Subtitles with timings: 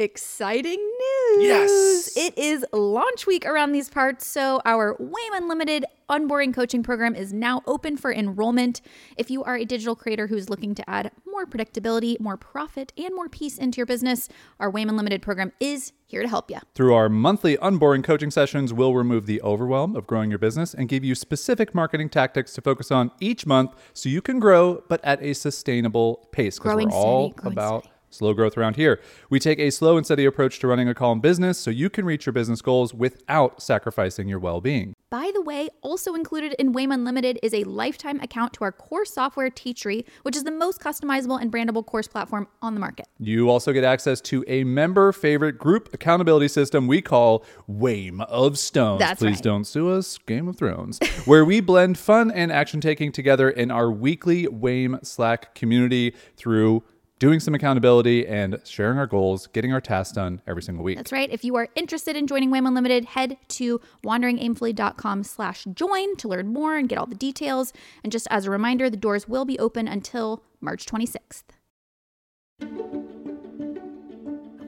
[0.00, 1.42] exciting news.
[1.42, 2.16] Yes.
[2.16, 7.32] It is launch week around these parts, so our WAIM Unlimited Un-Boring coaching program is
[7.32, 8.80] now open for enrollment.
[9.16, 13.14] If you are a digital creator who's looking to add more predictability, more profit, and
[13.14, 14.28] more peace into your business,
[14.58, 16.58] our WAIM Unlimited program is here to help you.
[16.74, 20.88] Through our monthly Un-Boring coaching sessions, we'll remove the overwhelm of growing your business and
[20.88, 25.04] give you specific marketing tactics to focus on each month so you can grow, but
[25.04, 26.58] at a sustainable pace.
[26.58, 27.94] Because we're all steady, about steady.
[28.10, 29.00] Slow growth around here.
[29.30, 32.04] We take a slow and steady approach to running a calm business so you can
[32.04, 34.94] reach your business goals without sacrificing your well being.
[35.10, 39.04] By the way, also included in WAIM Unlimited is a lifetime account to our core
[39.04, 43.06] software Teachery, which is the most customizable and brandable course platform on the market.
[43.18, 48.56] You also get access to a member favorite group accountability system we call WAIM of
[48.56, 49.00] Stones.
[49.00, 49.42] That's Please right.
[49.42, 53.72] don't sue us, Game of Thrones, where we blend fun and action taking together in
[53.72, 56.84] our weekly WAIM Slack community through
[57.20, 60.96] doing some accountability and sharing our goals, getting our tasks done every single week.
[60.96, 61.30] That's right.
[61.30, 66.48] If you are interested in joining WAIM Unlimited, head to wanderingaimfully.com slash join to learn
[66.48, 67.74] more and get all the details.
[68.02, 71.44] And just as a reminder, the doors will be open until March 26th.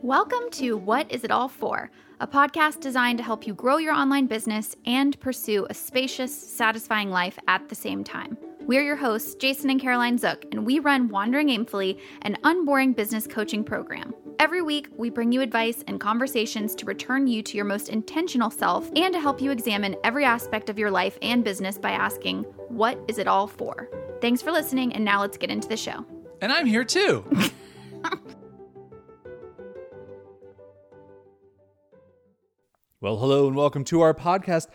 [0.03, 1.91] Welcome to What Is It All For?
[2.20, 7.09] A podcast designed to help you grow your online business and pursue a spacious, satisfying
[7.11, 8.37] life at the same time.
[8.66, 13.27] We're your hosts, Jason and Caroline Zook, and we run Wandering Aimfully, an unboring business
[13.27, 14.14] coaching program.
[14.38, 18.52] Every week, we bring you advice and conversations to return you to your most intentional
[18.52, 22.44] self and to help you examine every aspect of your life and business by asking,
[22.69, 23.88] What is it all for?
[24.20, 26.06] Thanks for listening, and now let's get into the show.
[26.41, 27.24] And I'm here too.
[33.00, 34.69] well, hello and welcome to our podcast.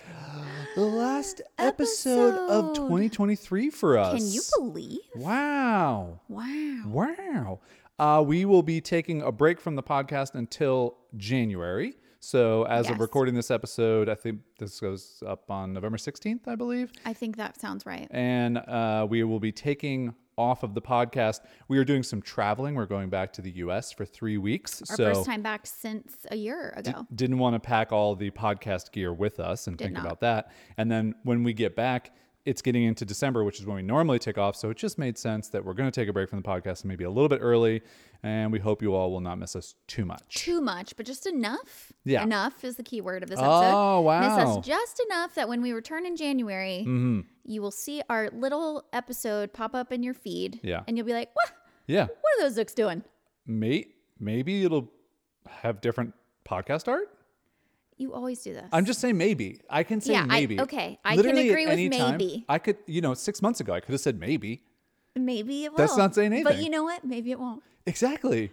[0.78, 4.14] The last episode, of 2023 for us.
[4.16, 5.00] Can you believe?
[5.16, 6.20] Wow.
[6.30, 6.84] Wow.
[6.86, 7.60] Wow.
[7.98, 11.96] Uh, we will be taking a break from the podcast until January.
[12.20, 16.56] So, as of recording this episode, I think this goes up on November 16th, I
[16.56, 16.92] believe.
[17.06, 18.08] I think that sounds right.
[18.12, 21.42] And uh, we will be taking off of the podcast.
[21.68, 22.76] We are doing some traveling.
[22.76, 24.82] We're going back to the US for three weeks.
[24.90, 27.06] Our so, first time back since a year ago.
[27.14, 30.06] didn't want to pack all the podcast gear with us and think not.
[30.06, 30.52] about that.
[30.78, 32.12] And then when we get back,
[32.48, 34.56] it's getting into December, which is when we normally take off.
[34.56, 36.86] So it just made sense that we're going to take a break from the podcast
[36.86, 37.82] maybe a little bit early.
[38.24, 40.24] And we hope you all will not miss us too much.
[40.30, 41.92] Too much, but just enough.
[42.06, 42.24] Yeah.
[42.24, 43.72] Enough is the key word of this episode.
[43.74, 44.22] Oh, wow.
[44.22, 44.50] Mm-hmm.
[44.50, 46.86] Miss us just enough that when we return in January,
[47.44, 50.62] you will see our little episode pop up in your feed.
[50.64, 50.84] Yeah.
[50.88, 51.52] And you'll be like, what?
[51.86, 52.06] Yeah.
[52.06, 53.04] What are those Zooks doing?
[53.46, 53.88] May-
[54.20, 54.90] maybe it'll
[55.50, 56.14] have different
[56.48, 57.10] podcast art.
[57.98, 58.66] You always do this.
[58.72, 59.62] I'm just saying maybe.
[59.70, 60.60] I can say Yeah, I- maybe.
[60.62, 62.46] okay, I can Literally at agree with any time, maybe.
[62.48, 64.62] I could, you know, six months ago, I could have said maybe.
[65.16, 65.78] Maybe it will.
[65.78, 66.44] That's not saying anything.
[66.44, 67.04] But you know what?
[67.04, 67.64] Maybe it won't.
[67.88, 68.52] Exactly.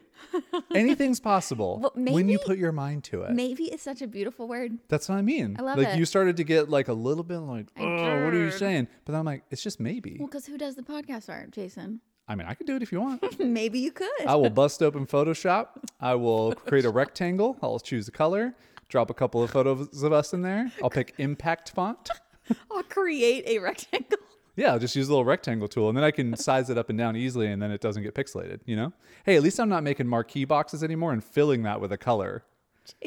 [0.75, 3.33] Anything's possible But when you put your mind to it.
[3.33, 4.79] Maybe is such a beautiful word.
[4.89, 5.57] That's what I mean.
[5.59, 5.99] I love like it.
[5.99, 7.85] you started to get like a little bit like, oh,
[8.25, 8.87] what are you saying?
[9.05, 10.17] But then I'm like, it's just maybe.
[10.19, 12.01] Well, because who does the podcast art, Jason?
[12.27, 13.39] I mean, I could do it if you want.
[13.45, 14.09] Maybe you could.
[14.27, 15.67] I will bust open Photoshop.
[16.01, 17.59] I will create a rectangle.
[17.63, 18.55] I'll choose a color,
[18.89, 20.71] drop a couple of photos of us in there.
[20.83, 22.09] I'll pick impact font.
[22.71, 24.19] I'll create a rectangle.
[24.57, 26.89] Yeah, I'll just use a little rectangle tool and then I can size it up
[26.89, 28.93] and down easily and then it doesn't get pixelated, you know?
[29.25, 32.45] Hey, at least I'm not making marquee boxes anymore and filling that with a color.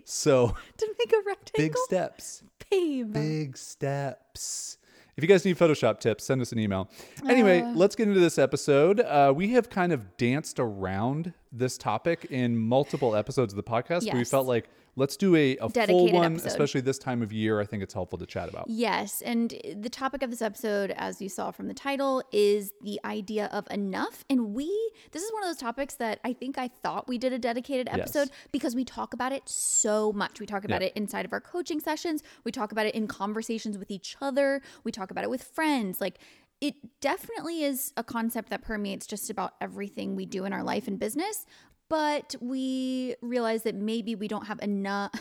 [0.05, 1.67] So to make a rectangle.
[1.69, 2.43] big steps.
[2.69, 3.13] Babe.
[3.13, 4.77] Big steps.
[5.15, 6.89] If you guys need Photoshop tips, send us an email.
[7.27, 7.71] Anyway, Uh.
[7.73, 8.99] let's get into this episode.
[8.99, 14.05] Uh, we have kind of danced around this topic in multiple episodes of the podcast.
[14.05, 16.47] But we felt like let's do a, a full one, episode.
[16.47, 17.61] especially this time of year.
[17.61, 18.65] I think it's helpful to chat about.
[18.67, 22.99] Yes, and the topic of this episode, as you saw from the title, is the
[23.05, 24.25] idea of enough.
[24.29, 24.67] And we,
[25.11, 27.87] this is one of those topics that I think I thought we did a dedicated
[27.89, 30.39] episode because we talk about it so much.
[30.39, 30.87] We talk about Yeah.
[30.87, 34.61] it inside of our coaching sessions, we talk about it in conversations with each other,
[34.83, 36.01] we talk about it with friends.
[36.01, 36.19] Like,
[36.59, 40.87] it definitely is a concept that permeates just about everything we do in our life
[40.87, 41.45] and business.
[41.89, 45.11] But we realize that maybe we don't have enough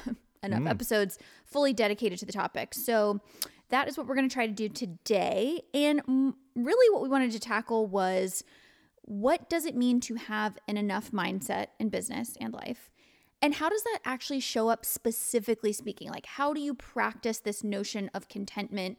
[0.43, 2.73] enough episodes fully dedicated to the topic.
[2.73, 3.21] So
[3.71, 5.63] that is what we're going to try to do today.
[5.75, 8.45] And mm, really, what we wanted to tackle was
[9.03, 12.91] what does it mean to have an enough mindset in business and life?
[13.43, 16.11] And how does that actually show up specifically speaking?
[16.11, 18.99] Like, how do you practice this notion of contentment?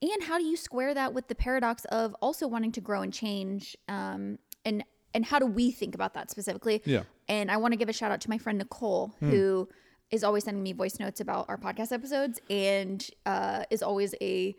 [0.00, 3.12] And how do you square that with the paradox of also wanting to grow and
[3.12, 3.76] change?
[3.88, 4.84] Um, and
[5.14, 6.82] and how do we think about that specifically?
[6.84, 7.02] Yeah.
[7.28, 9.68] And I want to give a shout out to my friend Nicole, who
[10.10, 14.54] is always sending me voice notes about our podcast episodes and uh, is always a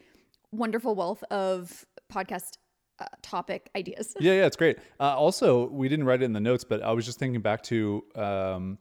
[0.52, 2.58] wonderful wealth of podcast
[3.00, 4.16] uh, topic ideas.
[4.20, 4.78] Yeah, yeah, it's great.
[5.00, 7.64] Uh, also, we didn't write it in the notes, but I was just thinking back
[7.64, 8.78] to um,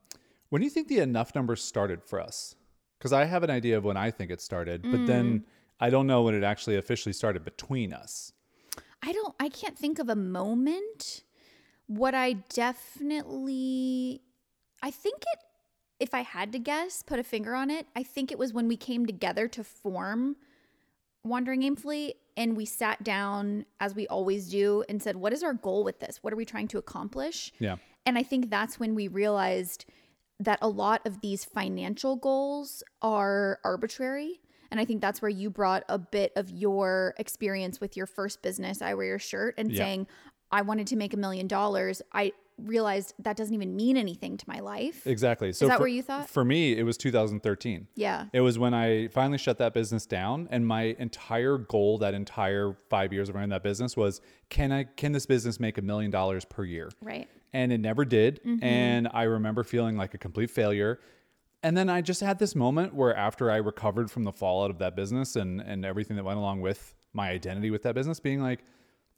[0.49, 2.55] When do you think the enough number started for us?
[2.99, 5.07] Because I have an idea of when I think it started, but Mm.
[5.07, 5.45] then
[5.81, 8.33] I don't know when it actually officially started between us.
[9.03, 11.23] I don't I can't think of a moment.
[11.87, 14.23] What I definitely
[14.83, 15.39] I think it
[16.01, 18.69] if I had to guess, put a finger on it, I think it was when
[18.69, 20.37] we came together to form
[21.25, 25.55] Wandering Aimfully and we sat down as we always do and said, "What is our
[25.55, 26.23] goal with this?
[26.23, 27.77] What are we trying to accomplish?" Yeah.
[28.07, 29.85] And I think that's when we realized
[30.41, 34.41] that a lot of these financial goals are arbitrary.
[34.71, 38.43] And I think that's where you brought a bit of your experience with your first
[38.43, 39.79] business, I Wear Your Shirt, and Yeah.
[39.79, 40.07] saying,
[40.51, 42.03] I wanted to make a million dollars.
[42.13, 45.07] I realized that doesn't even mean anything to my life.
[45.07, 45.53] Exactly.
[45.53, 46.29] So that for, where you thought?
[46.29, 47.87] For me, it was 2013.
[47.95, 48.27] Yeah.
[48.33, 52.77] It was when I finally shut that business down, and my entire goal that entire
[52.91, 56.11] five years of running that business was can I can this business make a million
[56.11, 56.91] dollars per year?
[57.01, 57.29] Right.
[57.55, 58.41] and it never did.
[58.45, 58.63] Mm-hmm.
[58.65, 60.99] And I remember feeling like a complete failure.
[61.63, 64.79] And then I just had this moment where after I recovered from the fallout of
[64.79, 68.41] that business and and everything that went along with my identity with that business, being
[68.41, 68.61] like,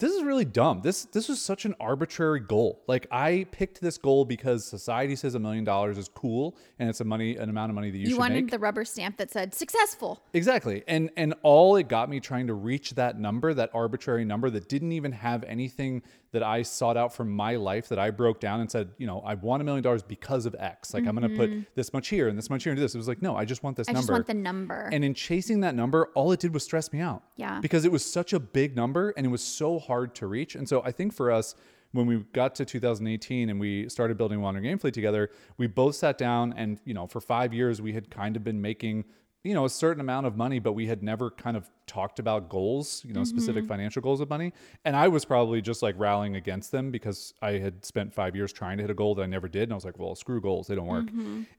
[0.01, 0.81] this is really dumb.
[0.83, 2.83] This this was such an arbitrary goal.
[2.89, 7.01] Like I picked this goal because society says a million dollars is cool and it's
[7.01, 8.15] a money an amount of money that you, should be.
[8.15, 8.51] You wanted make.
[8.51, 10.25] the rubber stamp that said successful.
[10.33, 10.83] Exactly.
[10.89, 14.69] And and all it got me trying to reach that number, that arbitrary number that
[14.71, 16.03] didn't even have anything
[16.33, 19.21] that I sought out from my life that I broke down and said, you know,
[19.27, 20.95] I want a million dollars because of X.
[20.95, 22.95] Like I'm going to put this much here and this much here and do this.
[22.95, 23.97] It was like, no, I just want this Mm-hmm.
[23.97, 24.07] I number.
[24.13, 24.89] just want the number.
[24.93, 27.25] and in chasing that number, all it did was stress me out.
[27.37, 27.59] Yeah.
[27.61, 30.55] Because it was such a big number and it was so hard to reach.
[30.55, 31.57] And so I think for us,
[31.93, 36.17] when we got to 2018 and we started building Wandering Aimfully together, we both sat
[36.17, 39.05] down and, you know, for five years we had kind of been making,
[39.43, 42.49] you know, a certain amount of money, but we had never kind of talked about
[42.49, 44.53] goals, you know, specific financial goals of money.
[44.85, 48.53] And I was probably just like rallying against them because I had spent five years
[48.53, 49.65] trying to hit a goal that I never did.
[49.65, 51.09] And I was like, well, screw goals, they don't work.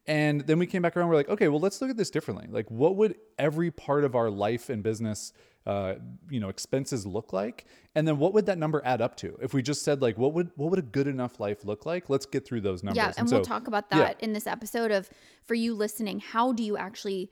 [0.06, 2.48] And then we came back around, we're like, okay, well, let's look at this differently.
[2.50, 5.34] Like, what would every part of our life and business
[5.66, 5.94] uh,
[6.32, 9.54] you know expenses look like and then what would that number add up to if
[9.54, 12.26] we just said like what would what would a good enough life look like let's
[12.26, 14.00] get through those numbers Yeah, and, we'll talk about yeah.
[14.00, 15.08] that in this episode of
[15.44, 17.30] for you listening, how do you actually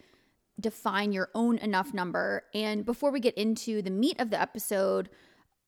[0.60, 2.44] define your own enough number?
[2.54, 5.10] And before we get into the meat of the episode,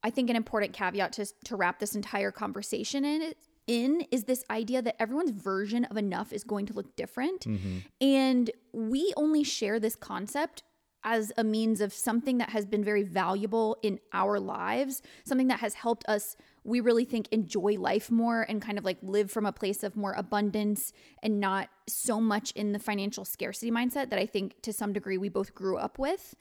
[0.04, 3.34] I think an important caveat to to wrap this entire conversation in
[3.68, 7.42] in is this idea that everyone's version of enough is going to look different.
[7.42, 7.78] Mm-hmm.
[8.02, 10.64] And we only share this concept
[11.04, 15.60] as a means of something that has been very valuable in our lives, something that
[15.60, 19.46] has helped us, we really think, enjoy life more and kind of like live from
[19.46, 20.94] a place of more abundance
[21.24, 25.18] and not so much in the financial scarcity mindset that I think to some degree
[25.18, 26.36] we both grew up with.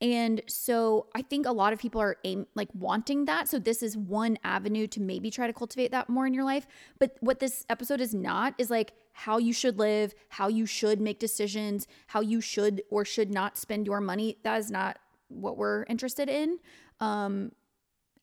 [0.00, 3.48] And so I think a lot of people are aim like wanting that.
[3.48, 6.66] So this is one avenue to maybe try to cultivate that more in your life.
[6.98, 11.00] But what this episode is not is like how you should live, how you should
[11.00, 14.36] make decisions, how you should or should not spend your money.
[14.42, 14.98] That is not
[15.28, 16.58] what we're interested in.
[17.00, 17.52] Um,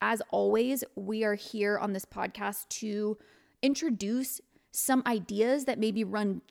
[0.00, 3.16] as always, we are here on this podcast to
[3.62, 4.40] introduce
[4.72, 6.42] some ideas that maybe run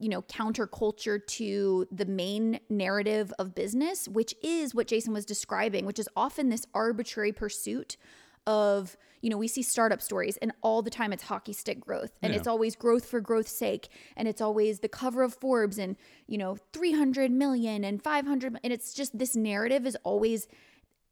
[0.00, 5.84] you know, counterculture to the main narrative of business, which is what Jason was describing,
[5.86, 7.96] which is often this arbitrary pursuit
[8.46, 12.10] of, you know, we see startup stories and all the time it's hockey stick growth
[12.22, 12.38] and Yeah.
[12.38, 13.88] it's always growth for growth's sake.
[14.16, 18.58] And it's always the cover of Forbes and, you know, 300 million and 500.
[18.64, 20.48] And it's just this narrative is always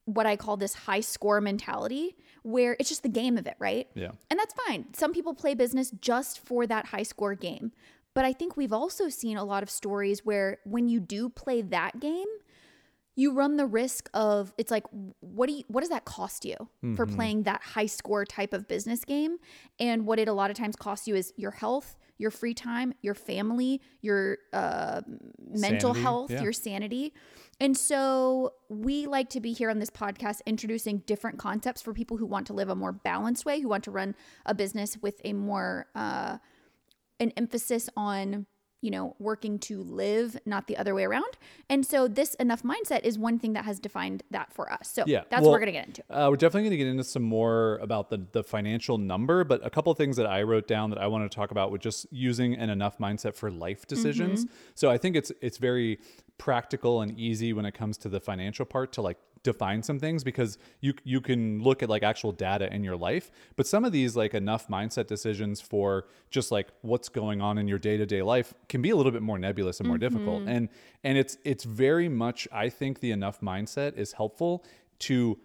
[0.07, 3.87] what I call this high score mentality where it's just the game of it, right?
[3.95, 4.12] Yeah.
[4.30, 4.87] And that's fine.
[4.95, 7.73] Some people play business just for that high score game.
[8.19, 11.63] But I think we've also seen a lot of stories where when you do play
[11.63, 12.27] that game,
[13.15, 14.83] you run the risk of it's like
[15.21, 16.57] what do you what does that cost you
[16.97, 19.37] for playing that high score type of business game?
[19.79, 22.93] And what it a lot of times costs you is your health your free time
[23.03, 25.01] your family your uh,
[25.49, 26.43] mental Sanity, health yeah.
[26.43, 27.15] your sanity.
[27.61, 32.17] And so we like to be here on this podcast introducing different concepts for people
[32.17, 35.21] who want to live a more balanced way who want to run a business with
[35.25, 36.39] a more uh,
[37.21, 38.47] an emphasis on
[38.81, 41.37] you know working to live not the other way around.
[41.69, 44.91] And so this enough mindset is one thing that has defined that for us.
[44.93, 46.03] So Yeah, that's well, what we're gonna get into.
[46.09, 49.65] Uh, we're definitely going to get into some more about the the financial number, but
[49.67, 51.81] a couple of things that I wrote down that I want to talk about with
[51.81, 54.47] just using an enough mindset for life decisions.
[54.75, 55.99] So I think it's it's very
[56.39, 59.19] practical and easy when it comes to the financial part to like
[59.52, 63.31] define some things because you you can look at like actual data in your life
[63.57, 67.67] but some of these like enough mindset decisions for just like what's going on in
[67.67, 70.57] your day-to-day life can be a little bit more nebulous and more difficult mm-hmm.
[70.57, 70.69] and
[71.05, 74.64] and it's it's very much i think the enough mindset is helpful
[74.99, 75.38] to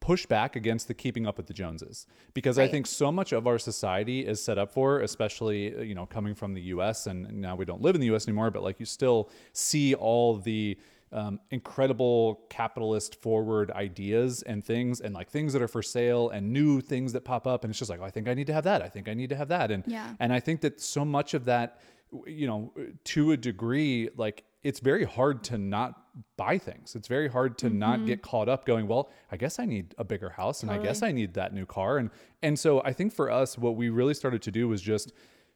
[0.00, 3.46] push back against the keeping up with the Joneses because I think so much of
[3.46, 7.06] our society is set up for, especially you know coming from the U.S.
[7.06, 8.26] and now we don't live in the U.S.
[8.28, 10.78] anymore, but like you still see all the
[11.12, 16.52] um, incredible capitalist forward ideas and things and like things that are for sale and
[16.52, 18.52] new things that pop up and it's just like oh, I think I need to
[18.54, 18.82] have that.
[18.82, 19.70] I think I need to have that.
[19.70, 20.14] And Yeah.
[20.20, 21.80] and I think that so much of that
[22.26, 22.72] you know
[23.04, 25.94] to a degree like it's very hard to not
[26.36, 26.96] buy things.
[26.96, 30.04] It's very hard to not get caught up going well I guess I need a
[30.04, 31.98] bigger house and I guess I need that new car.
[31.98, 32.10] And
[32.42, 35.12] and so I think for us what we really started to do was just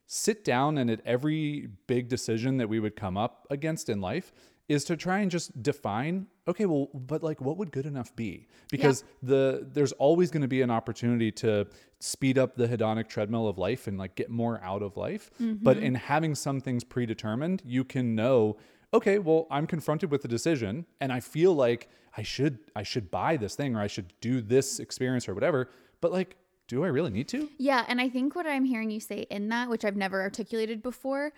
[0.07, 4.33] sit down and at every big decision that we would come up against in life
[4.69, 8.47] is to try and just define okay well but like what would good enough be?
[8.71, 11.67] Because the there's always going to be an opportunity to
[12.01, 15.31] speed up the hedonic treadmill of life and like get more out of life.
[15.39, 15.87] But mm-hmm.
[15.87, 18.57] in having some things predetermined you can know
[18.95, 23.11] okay well i'm confronted with a decision and i feel like i should i should
[23.11, 26.37] buy this thing or i should do this experience or whatever but like
[26.69, 27.51] do i really need to?
[27.59, 30.83] Yeah, and I think what I'm hearing you say in that, which I've never articulated
[30.83, 31.33] before,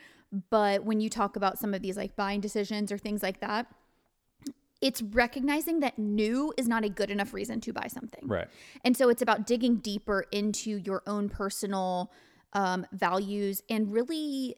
[0.51, 3.67] but when you talk about some of these like buying decisions or things like that,
[4.81, 8.27] it's recognizing that new is not a good enough reason to buy something.
[8.27, 8.49] right
[8.85, 12.13] And so it's about digging deeper into your own personal
[12.53, 14.57] um, values and really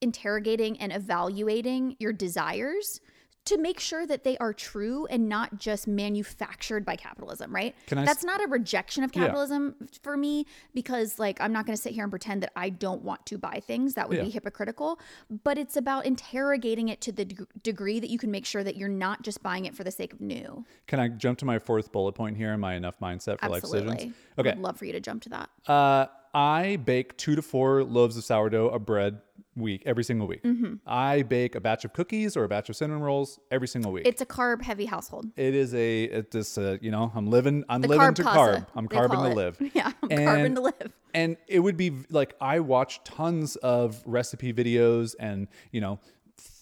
[0.00, 3.00] interrogating and evaluating your desires
[3.44, 7.74] to make sure that they are true and not just manufactured by capitalism, right?
[7.86, 9.22] Can I s- That's not a rejection of Yeah.
[9.22, 12.68] capitalism for me because like I'm not going to sit here and pretend that I
[12.68, 13.94] don't want to buy things.
[13.94, 15.00] That would be hypocritical,
[15.44, 18.76] but it's about interrogating it to the deg- degree that you can make sure that
[18.76, 20.64] you're not just buying it for the sake of new.
[20.86, 23.62] Can I jump to my fourth bullet point here Am I enough mindset for life
[23.64, 23.94] Absolutely.
[23.94, 24.14] decisions?
[24.38, 24.50] Okay.
[24.50, 25.50] I'd love for you to jump to that.
[25.66, 26.06] Uh,
[26.38, 29.20] I bake two to four loaves of sourdough of bread
[29.56, 30.44] week every single week.
[30.44, 30.74] Mm-hmm.
[30.86, 34.06] I bake a batch of cookies or a batch of cinnamon rolls every single week.
[34.06, 35.26] It's a carb heavy household.
[35.36, 38.22] it is a it's this uh, you know I'm living I'm The living carb to
[38.22, 38.66] carb.
[38.76, 39.56] I'm carbon to live.
[39.74, 40.92] Yeah, I'm And- carbon to live.
[41.14, 45.98] And it would be like I watch tons of recipe videos and you know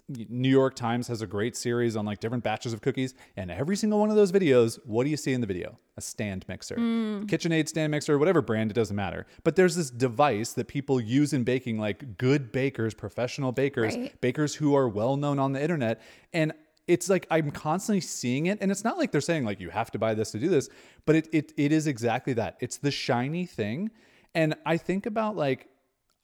[0.09, 3.75] New York Times has a great series on like different batches of cookies, and every
[3.77, 5.79] single one of those videos, what do you see in the video?
[5.97, 7.23] A stand mixer, hmm.
[7.25, 9.27] KitchenAid stand mixer, whatever brand, it doesn't matter.
[9.43, 14.21] But there's this device that people use in baking, like good bakers, professional bakers, Right.
[14.21, 16.01] bakers who are well known on the internet,
[16.33, 16.53] and
[16.87, 19.91] it's like I'm constantly seeing it, and it's not like they're saying like you have
[19.91, 20.69] to buy this to do this,
[21.05, 22.57] but it it, it is exactly that.
[22.61, 23.91] It's the shiny thing,
[24.37, 25.69] and I think about like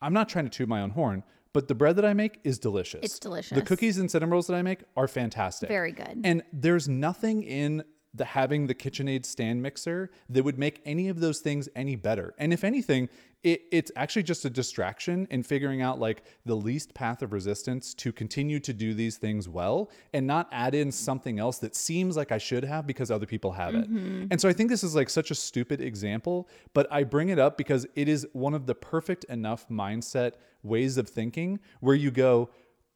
[0.01, 2.59] I'm not trying to toot my own horn, but the bread that I make is
[2.59, 3.01] delicious.
[3.03, 3.57] It's delicious.
[3.57, 5.69] The cookies and cinnamon rolls that I make are fantastic.
[5.69, 6.21] Very good.
[6.25, 11.21] And there's nothing in the having the KitchenAid stand mixer that would make any of
[11.21, 12.35] those things any better.
[12.39, 13.09] And if anything,
[13.43, 17.95] it, it's actually just a distraction in figuring out like the least path of resistance
[17.95, 22.17] to continue to do these things well and not add in something else that seems
[22.17, 23.91] like I should have because other people have it.
[23.91, 24.27] Mm-hmm.
[24.31, 27.39] And so I think this is like such a stupid example, but I bring it
[27.39, 30.33] up because it is one of the perfect enough mindset
[30.63, 32.51] ways of thinking where you go,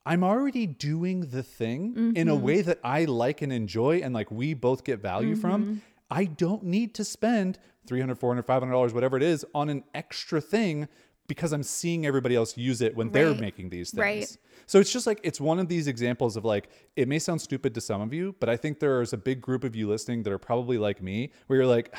[0.04, 2.42] I'm already doing the thing in a Mm-hmm.
[2.44, 5.40] way that I like and enjoy and like we both get value Mm-hmm.
[5.40, 5.82] from.
[6.10, 7.58] I don't need to spend
[7.88, 10.86] 300, 400, 500 dollars whatever it is on an extra thing
[11.26, 14.00] because I'm seeing everybody else use it when they're making these things.
[14.00, 14.36] Right.
[14.66, 17.74] So it's just like it's one of these examples of like it may sound stupid
[17.74, 20.32] to some of you, but I think there's a big group of you listening that
[20.32, 21.92] are probably like me where you're like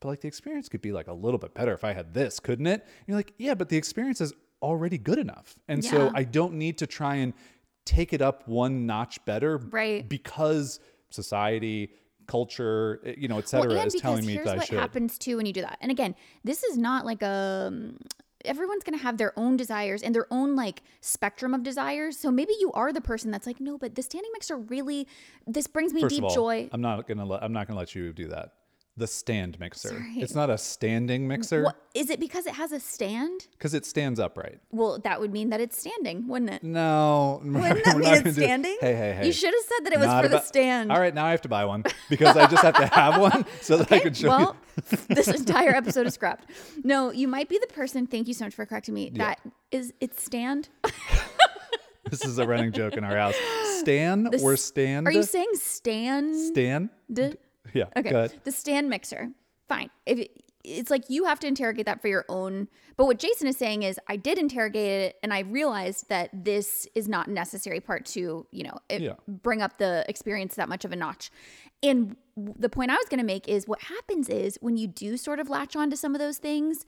[0.00, 2.38] but like the experience could be like a little bit better if I had this,
[2.40, 2.82] couldn't it?
[2.82, 5.56] And you're like, yeah, but the experience is already good enough.
[5.68, 7.32] And so I don't need to try and
[7.84, 10.08] take it up one notch better Right.
[10.08, 11.92] because society,
[12.26, 14.58] culture, eh, you know, et cetera, and is telling me that I should.
[14.58, 15.78] Here's what happens too when you do that.
[15.80, 16.14] And again,
[16.44, 17.96] this is not like a um,
[18.44, 22.16] everyone's going to have their own desires and their own like spectrum of desires.
[22.16, 25.08] So maybe you are the person that's like, "No, but the standing mixer really
[25.46, 27.94] this brings me First deep all, joy." I'm not gonna let I'm not gonna let
[27.94, 28.52] you do that.
[29.00, 29.88] The stand mixer.
[29.88, 30.16] Sorry.
[30.18, 33.46] It's not a standing mixer What is it because it has a stand?
[33.52, 34.58] because it stands upright.
[34.72, 36.62] Well, that would mean that it's standing, wouldn't it?
[36.62, 38.76] No, Wouldn't that mean it's standing?
[38.78, 39.26] Hey, hey, hey!
[39.26, 40.92] You should have said that it was Not for the stand.
[40.92, 43.46] All right, now I have to buy one because I just have to have one
[43.62, 44.56] so that I can show well,
[44.92, 44.98] you.
[45.08, 46.50] this entire episode is scrapped.
[46.84, 48.06] No, you might be the person.
[48.06, 49.12] Thank you so much for correcting me.
[49.14, 49.40] That
[49.70, 50.68] is it's stand.
[52.10, 53.36] This is a running joke in our house.
[53.78, 55.06] Stan or stand?
[55.06, 56.36] Are you saying stand?
[56.36, 56.90] Stan?
[57.10, 57.36] D-
[57.74, 57.84] Yeah.
[57.96, 58.28] Okay.
[58.44, 59.30] The stand mixer.
[59.68, 59.90] Fine.
[60.06, 62.68] If it, it's like you have to interrogate that for your own.
[62.96, 66.86] But what Jason is saying is, I did interrogate it, and I realized that this
[66.94, 69.14] is not necessary part to, you know, it, Yeah.
[69.26, 71.30] bring up the experience that much of a notch.
[71.82, 75.16] And the point I was going to make is, what happens is when you do
[75.16, 76.84] sort of latch on to some of those things,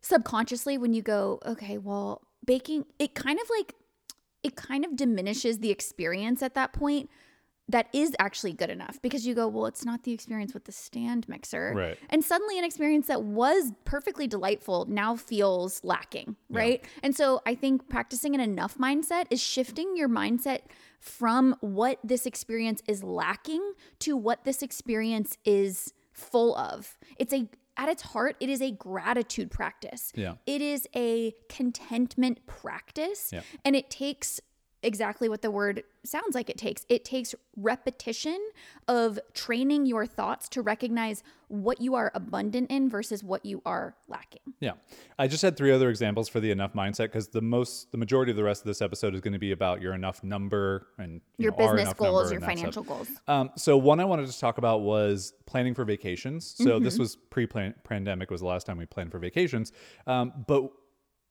[0.00, 3.74] subconsciously, when you go, okay, well, baking, it kind of like,
[4.42, 7.10] it kind of diminishes the experience at that point
[7.68, 10.72] that is actually good enough because you go, well, it's not the experience with the
[10.72, 11.72] stand mixer.
[11.76, 11.98] Right.
[12.08, 16.82] And suddenly an experience that was perfectly delightful now feels lacking, right?
[17.02, 20.60] And so I think practicing an enough mindset is shifting your mindset
[20.98, 26.96] from what this experience is lacking to what this experience is full of.
[27.18, 27.48] It's a
[27.78, 30.12] at its heart, it is a gratitude practice.
[30.16, 30.34] Yeah.
[30.46, 33.30] It is a contentment practice.
[33.32, 33.42] Yeah.
[33.64, 34.40] And it takes
[34.82, 36.86] exactly what the word sounds like it takes.
[36.88, 38.38] It takes repetition
[38.86, 43.96] of training your thoughts to recognize what you are abundant in versus what you are
[44.06, 44.40] lacking.
[44.60, 44.72] Yeah.
[45.18, 48.30] I just had three other examples for the enough mindset because the most, the majority
[48.30, 51.20] of the rest of this episode is going to be about your enough number and
[51.38, 52.86] you Your know, business goals, your financial stuff.
[52.86, 53.08] goals.
[53.26, 56.46] Um, so one I wanted to talk about was planning for vacations.
[56.56, 56.84] So Mm-hmm.
[56.84, 59.72] this was pre-pandemic was the last time we planned for vacations.
[60.06, 60.70] Um, but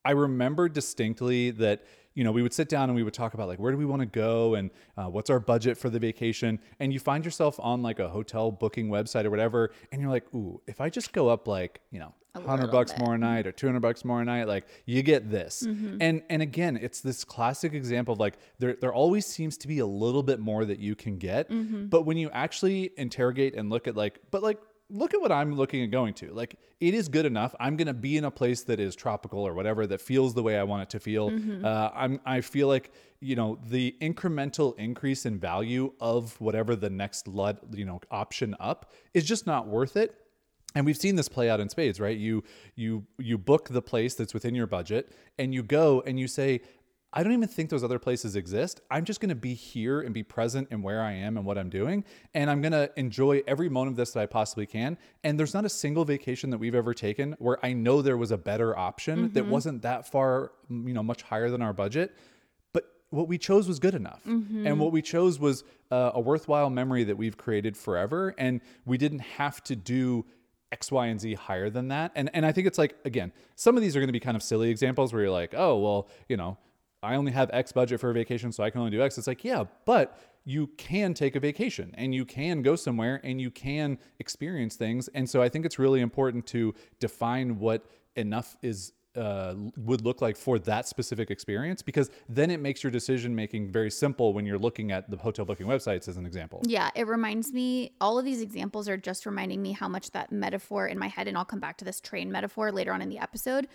[0.08, 1.78] I remember distinctly that
[2.16, 3.86] you know we would sit down and we would talk about like where do we
[3.94, 7.60] want to go and uh, what's our budget for the vacation and you find yourself
[7.60, 11.14] on like a hotel booking website or whatever and you're like ooh if I just
[11.14, 12.14] go up like you know.
[12.34, 13.02] 100 bucks bit.
[13.04, 15.98] more a night or 200 bucks more a night like you get this Mm-hmm.
[16.06, 19.80] and and again it's this classic example of like there there always seems to be
[19.80, 21.88] a little bit more that you can get Mm-hmm.
[21.88, 25.56] but when you actually interrogate and look at like but like look at what I'm
[25.56, 26.32] looking at going to.
[26.34, 27.54] Like it is good enough.
[27.60, 30.44] I'm going to be in a place that is tropical or whatever that feels the
[30.44, 31.30] way I want it to feel.
[31.66, 36.90] Uh, I'm I feel like you know the incremental increase in value of whatever the
[36.90, 40.16] next lud, you know option up is just not worth it.
[40.76, 42.18] And we've seen this play out in spades, right?
[42.18, 42.44] You
[42.76, 46.62] you you book the place that's within your budget and you go and you say
[47.14, 48.82] I don't even think those other places exist.
[48.92, 51.58] I'm just going to be here and be present in where I am and what
[51.58, 52.04] I'm doing.
[52.34, 54.98] And I'm going to enjoy every moment of this that I possibly can.
[55.24, 58.32] And there's not a single vacation that we've ever taken where I know there was
[58.32, 62.14] a better option that wasn't that far, you know, much higher than our budget.
[62.74, 64.22] But what we chose was good enough.
[64.68, 68.36] And what we chose was uh, a worthwhile memory that we've created forever.
[68.38, 70.26] And we didn't have to do
[70.74, 72.12] X, Y, and Z higher than that.
[72.16, 74.36] And and I think it's like again, some of these are going to be kind
[74.36, 76.58] of silly examples where you're like, oh well, you know,
[77.04, 79.18] I only have X budget for a vacation, so I can only do X.
[79.18, 83.40] It's like, yeah, but you can take a vacation and you can go somewhere and
[83.42, 85.10] you can experience things.
[85.10, 90.22] And so I think it's really important to define what enough is uh, would look
[90.22, 94.46] like for that specific experience because then it makes your decision making very simple when
[94.46, 96.62] you're looking at the hotel booking websites as an example.
[96.66, 100.32] Yeah, it reminds me, all of these examples are just reminding me how much that
[100.32, 103.10] metaphor in my head, and I'll come back to this train metaphor later on in
[103.10, 103.68] the episode.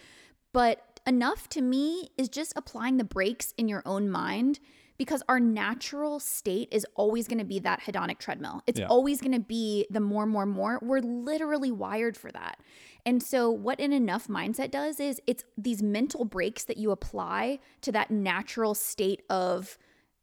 [0.52, 4.60] But enough to me is just applying the brakes in your own mind
[4.98, 8.62] because our natural state is always going to be that hedonic treadmill.
[8.66, 8.86] It's Yeah.
[8.86, 10.78] always going to be the more, more, more.
[10.82, 12.60] We're literally wired for that.
[13.04, 17.58] And so, what an enough mindset does is it's these mental brakes that you apply
[17.80, 19.76] to that natural state of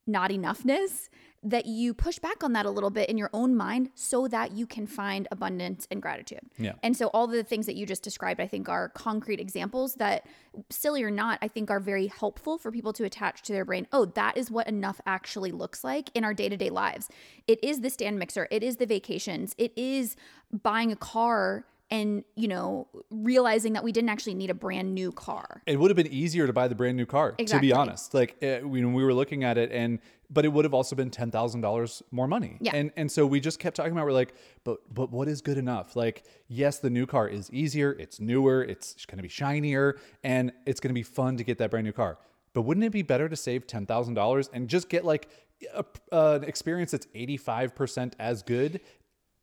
[0.08, 1.10] not enoughness
[1.42, 4.52] that you push back on that a little bit in your own mind so that
[4.52, 6.42] you can find abundance and gratitude.
[6.58, 6.74] Yeah.
[6.84, 10.26] And so all the things that you just described I think are concrete examples that
[10.70, 13.88] silly or not I think are very helpful for people to attach to their brain.
[13.94, 17.08] Oh, that is what enough actually looks like in our day-to-day lives.
[17.48, 20.16] It is the stand mixer, it is the vacations, it is
[20.52, 25.12] buying a car and, you know, realizing that we didn't actually need a brand new
[25.12, 25.64] car.
[25.66, 28.14] it would have been easier to buy the brand new car to be honest.
[28.14, 30.00] Like uh, when we were looking at it and
[30.32, 32.58] but it would have also been $10,000 more money.
[32.62, 32.76] Yeah.
[32.76, 35.58] and and so we just kept talking about we're like but but what is good
[35.58, 35.96] enough?
[35.96, 40.52] Like yes the new car is easier it's newer it's going to be shinier and
[40.66, 42.20] it's going to be fun to get that brand new car.
[42.54, 45.30] But wouldn't it be better to save $10,000 and just get like
[45.74, 48.82] a, uh, an experience that's 85% as good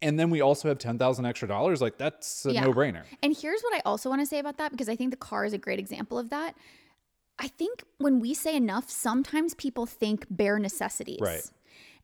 [0.06, 2.64] and then we also have 10,000 extra dollars like that's a Yeah.
[2.64, 5.16] no-brainer And here's what I also want to say about that because I think the
[5.30, 6.54] car is a great example of that.
[7.38, 11.18] I think when we say enough, sometimes people think bare necessities.
[11.20, 11.42] Right.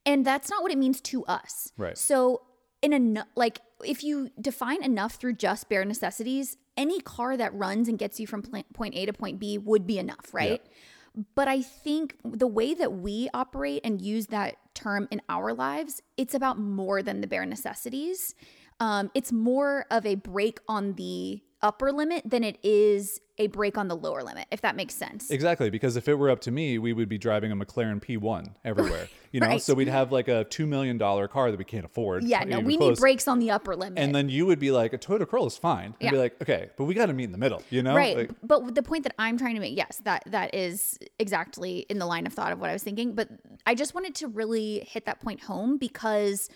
[0.05, 1.73] And that's not what it means to us.
[1.79, 1.97] Right.
[1.97, 2.43] So
[2.83, 7.89] in a like if you define enough through just bare necessities, any car that runs
[7.89, 10.63] and gets you from point A to point B would be enough, right?
[11.35, 16.03] But I think the way that we operate and use that term in our lives,
[16.17, 18.35] it's about more than the bare necessities.
[18.81, 23.79] Um, it's more of a brake on the upper limit than it is a brake
[23.79, 25.31] on the lower limit, if that makes sense.
[25.31, 28.55] Exactly, because if it were up to me, we would be driving a McLaren P1
[28.65, 29.09] everywhere.
[29.33, 29.63] You know, Right.
[29.63, 32.25] so we'd have like a two million dollar car that we can't afford.
[32.25, 33.01] yeah, no, we need close.
[33.01, 33.99] brakes on the upper limit.
[33.99, 35.95] And then you would be like, a Toyota Corolla is fine.
[36.01, 37.63] I'd be like, okay, but we got to meet in the middle.
[37.71, 40.55] You know, right Like, but the point that i'm trying to make yes that that
[40.55, 43.29] is exactly in the line of thought of what i was thinking but
[43.67, 46.49] i just wanted to really hit that point home because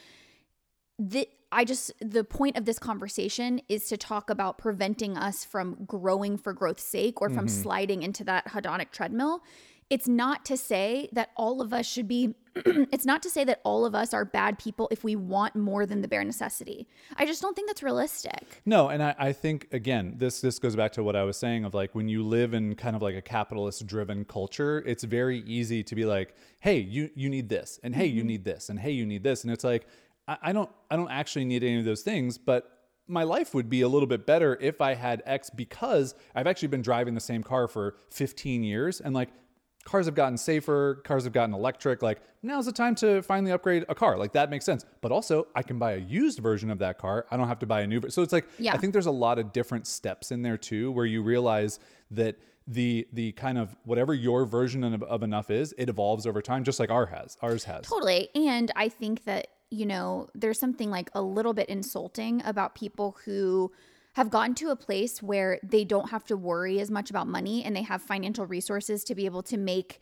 [0.98, 5.76] the i just the point of this conversation is to talk about preventing us from
[5.86, 7.62] growing for growth's sake or from mm-hmm.
[7.62, 9.42] sliding into that hedonic treadmill
[9.88, 12.34] it's not to say that all of us should be
[12.92, 15.84] it's not to say that all of us are bad people if we want more
[15.86, 16.88] than the bare necessity.
[17.16, 18.62] I just don't think that's realistic.
[18.64, 21.64] No, and I, I think again, this this goes back to what I was saying
[21.64, 25.40] of like when you live in kind of like a capitalist driven culture, it's very
[25.40, 28.28] easy to be like, hey, you you need this, and hey, you mm-hmm.
[28.28, 29.86] need this, and hey, you need this, and it's like
[30.26, 32.72] I, I don't I don't actually need any of those things, but
[33.08, 36.68] my life would be a little bit better if I had X because I've actually
[36.68, 39.28] been driving the same car for 15 years and like
[39.86, 42.02] cars have gotten safer, cars have gotten electric.
[42.02, 44.18] Like now's the time to finally upgrade a car.
[44.18, 44.84] Like that makes sense.
[45.00, 47.24] But also, I can buy a used version of that car.
[47.30, 48.00] I don't have to buy a new.
[48.00, 48.10] Version.
[48.10, 48.74] So it's like Yeah.
[48.74, 51.78] I think there's a lot of different steps in there too, where you realize
[52.10, 56.42] that the the kind of whatever your version of, of enough is, it evolves over
[56.42, 57.86] time, just like our has ours has.
[57.86, 58.28] Totally.
[58.34, 63.16] And I think that, you know, there's something like a little bit insulting about people
[63.24, 63.70] who
[64.16, 67.62] have gotten to a place where they don't have to worry as much about money
[67.62, 70.00] and they have financial resources to be able to make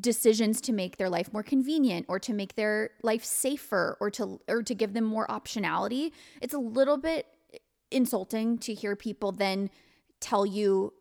[0.00, 4.38] decisions to make their life more convenient or to make their life safer or to
[4.48, 6.12] or to give them more optionality.
[6.42, 7.24] It's a little bit
[7.90, 9.70] insulting to hear people then
[10.20, 10.92] tell you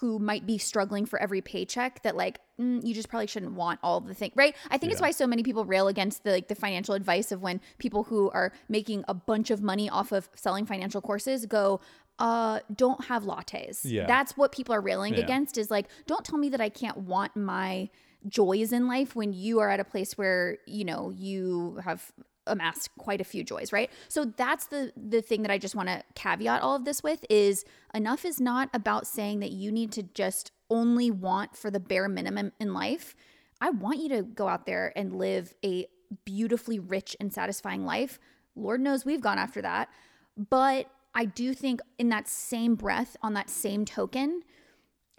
[0.00, 3.78] who might be struggling for every paycheck that like mm, you just probably shouldn't want
[3.82, 5.08] all the things right i think it's Yeah.
[5.08, 8.30] why so many people rail against the like the financial advice of when people who
[8.30, 11.80] are making a bunch of money off of selling financial courses go
[12.18, 14.06] uh don't have lattes Yeah.
[14.06, 15.20] that's what people are railing Yeah.
[15.20, 17.90] against is like don't tell me that i can't want my
[18.26, 22.10] joys in life when you are at a place where you know you have
[22.46, 23.90] amassed quite a few joys right?
[24.08, 27.24] So that's the the thing that i just want to caveat all of this with
[27.30, 31.80] is enough is not about saying that you need to just only want for the
[31.80, 33.14] bare minimum in life.
[33.60, 35.86] I want you to go out there and live a
[36.24, 38.18] beautifully rich and satisfying life.
[38.56, 39.88] Lord knows we've gone after that.
[40.36, 44.42] But i do think in that same breath on that same token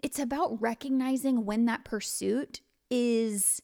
[0.02, 2.60] it's about recognizing when that pursuit
[2.90, 3.62] is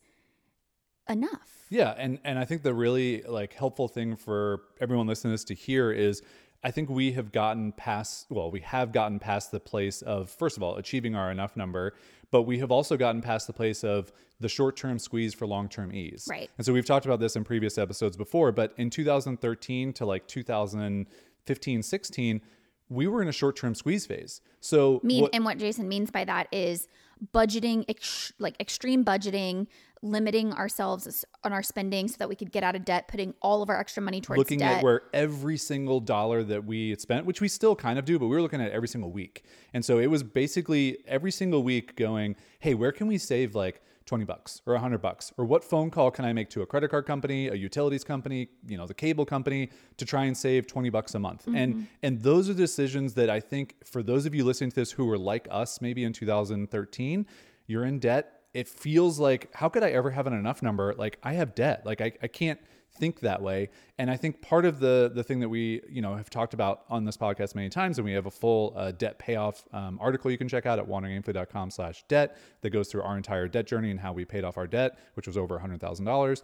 [1.08, 5.34] enough Yeah, and and I think the really like helpful thing for everyone listening to
[5.34, 6.22] this to hear is
[6.64, 10.56] I think we have gotten past well, we have gotten past the place of first
[10.56, 11.94] of all achieving our enough number,
[12.30, 16.26] but we have also gotten past the place of the short-term squeeze for long-term ease.
[16.28, 16.50] Right.
[16.58, 20.26] And so we've talked about this in previous episodes before, but in 2013 to like
[20.26, 22.40] 2015, 16,
[22.88, 24.40] we were in a short-term squeeze phase.
[24.60, 26.86] So mean what- and what jason means by that is
[27.32, 29.66] budgeting ex- like extreme budgeting
[30.02, 33.62] limiting ourselves on our spending so that we could get out of debt putting all
[33.62, 37.00] of our extra money towards looking debt at where every single dollar that we had
[37.00, 39.44] spent, which we still kind of do, but we were looking at every single week.
[39.72, 43.80] And so it was basically every single week going, hey, where can we save like
[44.06, 45.32] 20 bucks or 100 bucks?
[45.36, 48.48] Or what phone call can I make to a credit card company, a utilities company,
[48.66, 51.46] you know, the cable company to try and save 20 bucks a month?
[51.46, 51.84] And mm-hmm.
[52.02, 55.06] and those are decisions that I think for those of you listening to this who
[55.06, 57.26] were like us maybe in 2013,
[57.66, 60.94] you're in debt it feels like how could I ever have an enough number?
[60.94, 61.86] Like I have debt.
[61.86, 62.60] Like I, I can't
[62.94, 63.70] think that way.
[63.98, 66.82] And I think part of the the thing that we you know have talked about
[66.88, 70.30] on this podcast many times, and we have a full uh, debt payoff um, article
[70.30, 73.90] you can check out at wanderingaimfully.com slash debt that goes through our entire debt journey
[73.90, 76.42] and how we paid off our debt, which was over hundred thousand dollars.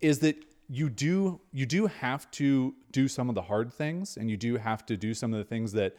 [0.00, 0.36] Is that
[0.68, 4.56] you do you do have to do some of the hard things, and you do
[4.56, 5.96] have to do some of the things that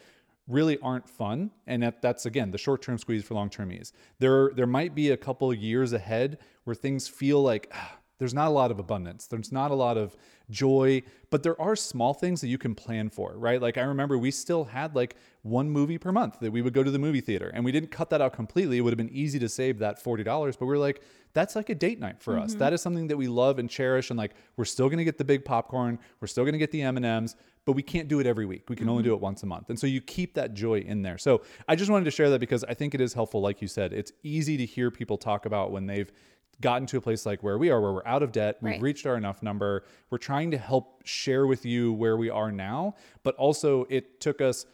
[0.47, 4.65] really aren't fun and that, that's again the short-term squeeze for long-term ease there there
[4.65, 8.69] might be a couple years ahead where things feel like ah, there's not a lot
[8.69, 9.25] of abundance.
[9.25, 10.15] There's not a lot of
[10.49, 13.62] joy but there are small things that you can plan for right?
[13.62, 16.84] Like i remember we still had like one movie per month that we would go
[16.84, 18.77] to the movie theater and we didn't cut that out completely.
[18.77, 20.25] It would have been easy to save that $40
[20.58, 21.01] but we are like
[21.34, 22.51] that's like a date night for us.
[22.51, 22.60] Mm-hmm.
[22.60, 25.17] That is something that we love and cherish and like we're still going to get
[25.17, 28.25] the big popcorn we're still going to get the m&ms but we can't do it
[28.25, 28.67] every week.
[28.67, 29.12] We can only mm-hmm.
[29.12, 31.17] do it once a month and so you keep that joy in there.
[31.17, 33.67] So i just wanted to share that because i think it is helpful like you
[33.67, 33.93] said.
[33.93, 36.12] It's easy to hear people talk about when they've
[36.61, 38.81] gotten to a place like where we are where we're out of debt we've Right.
[38.81, 42.95] reached our enough number we're trying to help share with you where we are now
[43.23, 44.65] but also it took us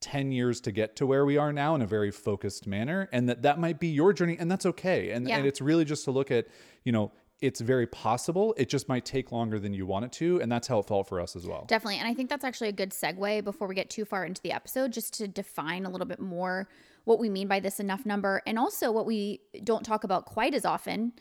[0.00, 3.28] 10 years to get to where we are now in a very focused manner and
[3.28, 5.38] that that might be your journey and that's okay and, Yeah.
[5.38, 6.46] and it's really just to look at
[6.84, 10.40] you know it's very possible it just might take longer than you want it to
[10.42, 11.98] and that's how it felt for us as well Definitely.
[11.98, 14.52] And I think that's actually a good segue before we get too far into the
[14.52, 16.68] episode, just to define a little bit more
[17.04, 20.54] what we mean by this enough number and also what we don't talk about quite
[20.54, 21.12] as often.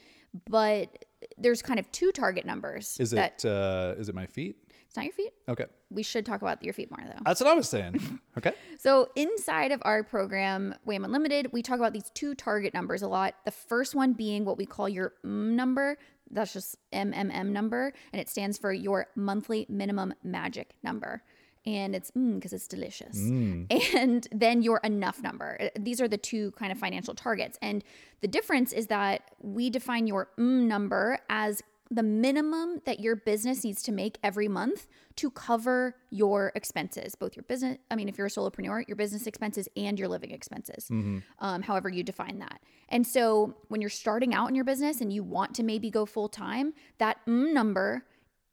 [0.49, 1.05] But
[1.37, 2.97] there's kind of two target numbers.
[2.99, 4.55] is that, it uh is it my feet
[4.87, 5.33] It's not your feet.
[5.47, 7.21] okay We should talk about your feet more though.
[7.25, 11.79] that's what i was saying okay So, inside of our program, WAIM Unlimited, we talk
[11.79, 13.33] about these two target numbers a lot.
[13.43, 15.97] The first one being what we call your M number.
[16.31, 21.23] That's just MMM number, and it stands for your monthly minimum magic number.
[21.75, 23.17] And it's because it's delicious.
[23.95, 25.69] And then your enough number.
[25.77, 27.57] These are the two kind of financial targets.
[27.61, 27.83] And
[28.21, 33.63] the difference is that we define your M number as the minimum that your business
[33.63, 38.17] needs to make every month to cover your expenses, both your business, I mean, if
[38.17, 40.87] you're a solopreneur, your business expenses and your living expenses,
[41.39, 42.61] um, however you define that.
[42.89, 46.05] And so when you're starting out in your business and you want to maybe go
[46.05, 48.05] full time, that mm number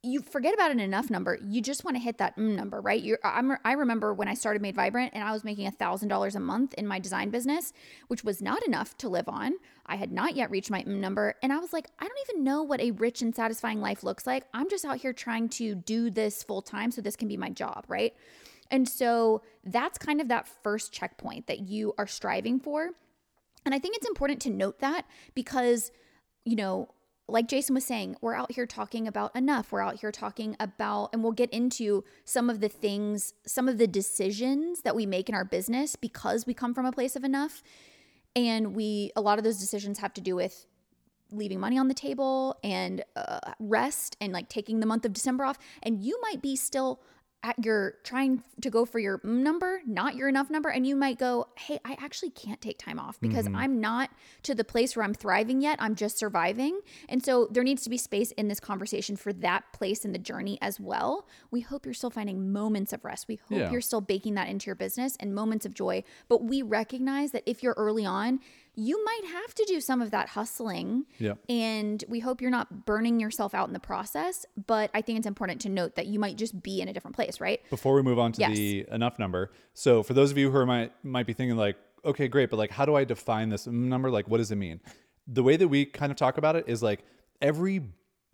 [0.07, 1.39] you forget about an enough number.
[1.43, 3.03] You just want to hit that mm number, right?
[3.03, 6.41] You're, I'm, I remember when I started Made Vibrant and I was making $1,000 a
[6.41, 7.73] month in my design business,
[8.07, 9.55] which was not enough to live on.
[9.85, 11.35] I had not yet reached my mm number.
[11.43, 14.27] And I was like, I don't even know what a rich and satisfying life looks
[14.27, 14.45] like.
[14.55, 17.51] I'm just out here trying to do this full time so this can be my
[17.51, 18.15] job, right?
[18.71, 22.91] And so that's kind of that first checkpoint that you are striving for.
[23.65, 25.91] And I think it's important to note that because,
[26.45, 26.89] you know,
[27.29, 29.73] like Jason was saying, we're out here talking about enough.
[29.73, 33.79] We're out here talking about, and we'll get into some of the things, some of
[33.79, 37.25] the decisions that we make in our business because we come from a place of
[37.25, 37.65] enough.
[38.37, 40.67] And we, a lot of those decisions have to do with
[41.33, 45.45] leaving money on the table and uh, rest and like taking the month of December
[45.45, 45.59] off.
[45.83, 47.01] And you might be still
[47.47, 51.17] at your trying to go for your number, not your enough number, and you might
[51.17, 53.57] go, Hey, I actually can't take time off because mm-hmm.
[53.57, 54.11] I'm not
[54.43, 55.79] to the place where I'm thriving yet.
[55.81, 56.81] I'm just surviving.
[57.09, 60.19] And so there needs to be space in this conversation for that place in the
[60.19, 61.29] journey as well.
[61.53, 63.29] We hope you're still finding moments of rest.
[63.29, 63.71] We hope yeah.
[63.71, 66.03] you're still baking that into your business and moments of joy.
[66.29, 68.41] But we recognize that if you're early on,
[68.77, 71.07] you might have to do some of that hustling.
[71.19, 71.33] Yeah.
[71.49, 74.45] And we hope you're not burning yourself out in the process.
[74.67, 77.17] But I think it's important to note that you might just be in a different
[77.17, 77.61] place, right?
[77.71, 78.55] Before we move on to yes.
[78.55, 79.51] the enough number.
[79.73, 82.59] So for those of you who are, might might be thinking like, okay, great, but
[82.59, 84.11] like how do I define this number?
[84.11, 84.81] Like what does it mean?
[85.27, 87.03] The way that we kind of talk about it is like
[87.41, 87.83] every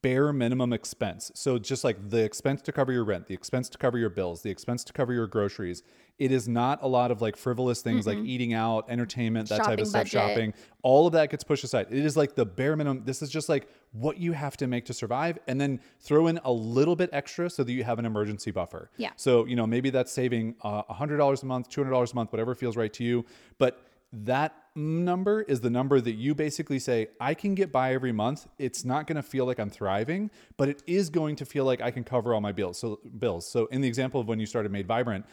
[0.03, 1.31] bare minimum expense.
[1.35, 4.43] So just like the expense to cover your rent, the expense to cover your bills,
[4.43, 5.83] the expense to cover your groceries.
[6.19, 8.19] It is not a lot of like frivolous things mm-hmm.
[8.19, 10.13] like eating out, entertainment, that shopping type of stuff, budget.
[10.13, 10.55] shopping.
[10.83, 11.87] All of that gets pushed aside.
[11.91, 13.05] It is like the bare minimum.
[13.05, 16.41] This is just like what you have to make to survive and then throw in
[16.45, 18.91] a little bit extra so that you have an emergency buffer.
[18.97, 19.11] Yeah.
[19.17, 22.77] So, you know, maybe that's saving uh, $100 a month, $200 a month, whatever feels
[22.77, 23.25] right to you,
[23.59, 28.13] but that number is the number that you basically say, I can get by every
[28.13, 28.47] month.
[28.59, 31.81] It's not going to feel like I'm thriving, but it is going to feel like
[31.81, 32.79] I can cover all my bills.
[32.79, 33.47] So bills.
[33.47, 35.27] So in the example of when you started Made Vibrant,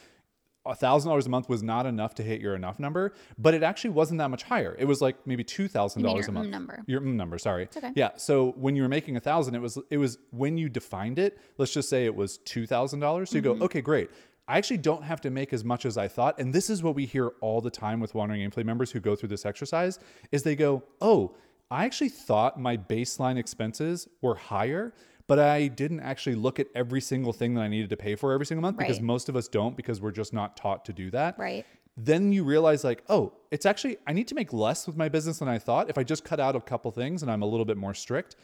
[0.75, 3.91] thousand dollars a month was not enough to hit your enough number, but it actually
[3.91, 4.75] wasn't that much higher.
[4.77, 6.49] It was like maybe two thousand dollars a month.
[6.49, 6.83] Number.
[6.85, 7.69] Your number, sorry.
[7.75, 7.91] Okay.
[7.95, 8.11] Yeah.
[8.17, 11.39] So when you were making a thousand, it was it was when you defined it.
[11.57, 13.29] Let's just say it was two thousand dollars.
[13.29, 13.59] So you mm-hmm.
[13.59, 14.09] go, okay, great.
[14.49, 16.39] I actually don't have to make as much as I thought.
[16.39, 19.15] And this is what we hear all the time with Wandering Aimfully members who go
[19.15, 19.99] through this exercise
[20.31, 21.35] is they go, "Oh,
[21.69, 24.91] I actually thought my baseline expenses were higher,
[25.27, 28.33] but I didn't actually look at every single thing that I needed to pay for
[28.33, 28.87] every single month right.
[28.87, 31.63] because most of us don't because we're just not taught to do that." Right.
[31.95, 35.37] Then you realize like, "Oh, it's actually I need to make less with my business
[35.37, 37.65] than I thought if I just cut out a couple things and I'm a little
[37.65, 38.35] bit more strict."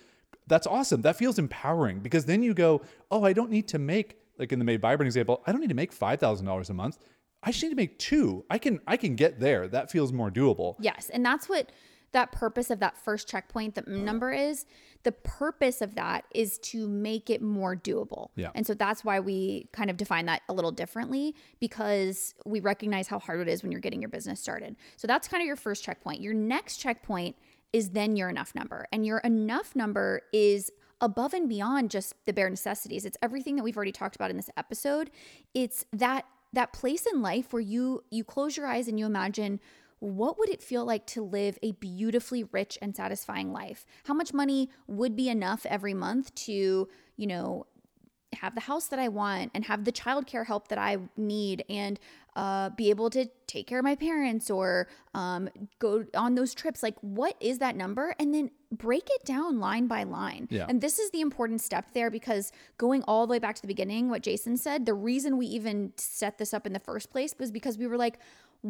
[0.45, 1.01] That's awesome.
[1.01, 4.60] That feels empowering because then you go, "Oh, I don't need to make like in
[4.60, 6.98] the Made Vibrant example, I don't need to make five thousand dollars a month.
[7.43, 8.43] I just need to make two.
[8.50, 9.67] I can I can get there.
[9.67, 10.76] That feels more doable.
[10.80, 11.71] Yes, and that's what
[12.15, 14.65] that purpose of that first checkpoint, the number is.
[15.04, 18.30] The purpose of that is to make it more doable.
[18.38, 18.52] Yeah.
[18.56, 23.08] And so that's why we kind of define that a little differently because we recognize
[23.08, 24.78] how hard it is when you're getting your business started.
[24.95, 26.21] So that's kind of your first checkpoint.
[26.21, 27.36] Your next checkpoint
[27.74, 28.88] is then your enough number.
[28.93, 33.05] And your enough number is above and beyond just the bare necessities.
[33.05, 35.12] It's everything that we've already talked about in this episode.
[35.53, 39.60] It's that that place in life where you you close your eyes and you imagine
[39.99, 43.86] what would it feel like to live a beautifully rich and satisfying life?
[44.03, 47.65] How much money would be enough every month to, you know,
[48.38, 52.00] have the house that I want and have the childcare help that I need and
[52.36, 56.84] uh, be able to take care of my parents or um, go on those trips.
[56.84, 58.13] Like, what is that number?
[58.19, 60.48] And then break it down line by line.
[60.52, 60.65] Yeah.
[60.67, 63.67] And this is the important step there because going all the way back to the
[63.67, 67.34] beginning, what Jason said, the reason we even set this up in the first place
[67.39, 68.19] was because we were like,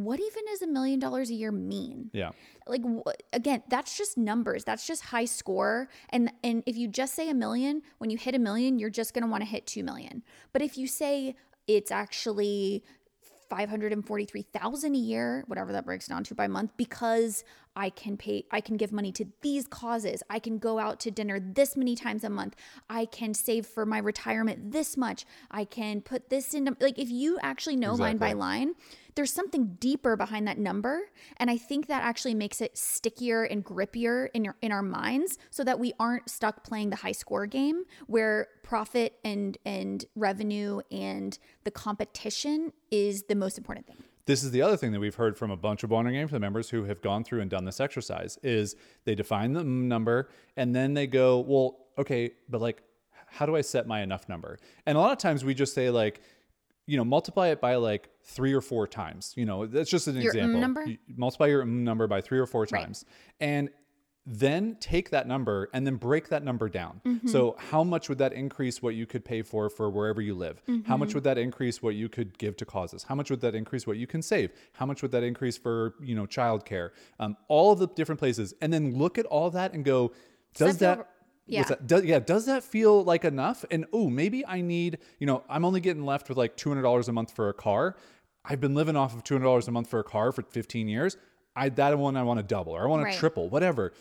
[0.04, 2.10] what even does a million dollars a year mean?
[2.14, 2.32] Yeah.
[2.68, 2.82] Like
[3.32, 4.64] again, that's just numbers.
[4.64, 5.88] That's just high score.
[6.10, 9.14] And and if you just say a million, when you hit a million, you're just
[9.14, 10.24] going to want to hit 2 million.
[10.52, 11.36] But if you say
[11.68, 12.84] it's actually
[13.50, 17.44] 543,000 a year, whatever that breaks down to by month because
[17.76, 20.24] I can pay I can give money to these causes.
[20.30, 22.56] I can go out to dinner this many times a month.
[22.90, 25.26] I can save for my retirement this much.
[25.52, 28.08] I can put this into like if you actually know exactly.
[28.08, 28.74] line by line,
[29.16, 31.02] there's something deeper behind that number
[31.38, 35.38] and i think that actually makes it stickier and grippier in your in our minds
[35.50, 40.80] so that we aren't stuck playing the high score game where profit and and revenue
[40.92, 45.16] and the competition is the most important thing this is the other thing that we've
[45.16, 47.80] heard from a bunch of Wandering Aimfully members who have gone through and done this
[47.80, 52.82] exercise is they define the number and then they go, well, okay, but like,
[53.28, 54.58] how do I set my enough number?
[54.86, 56.22] And a lot of times we just say like,
[56.88, 59.34] you know, multiply it by like three or four times.
[59.36, 60.60] You know, that's just an Your example.
[60.62, 60.86] number?
[60.86, 62.84] You multiply your number by three or four Right.
[62.84, 63.06] times.
[63.40, 63.70] And
[64.28, 67.00] then take that number and then break that number down.
[67.06, 67.28] Mm-hmm.
[67.28, 70.64] So, how much would that increase what you could pay for for wherever you live?
[70.66, 71.00] How Mm-hmm.
[71.00, 73.04] much would that increase what you could give to causes?
[73.04, 74.52] How much would that increase what you can save?
[74.74, 76.90] How much would that increase for you know childcare?
[77.20, 80.12] Um, all of the different places, and then look at all that and go,
[80.56, 81.10] does that that?
[81.48, 81.76] Yeah.
[81.86, 83.66] Does, yeah, does that feel like enough?
[83.72, 87.12] And oh, maybe I need, you know, I'm only getting left with like $200 a
[87.12, 87.96] month for a car.
[88.44, 91.18] I've been living off of $200 a month for a car for 15 years.
[91.56, 93.14] I that one I want to double or I want Right.
[93.14, 93.94] to triple, whatever.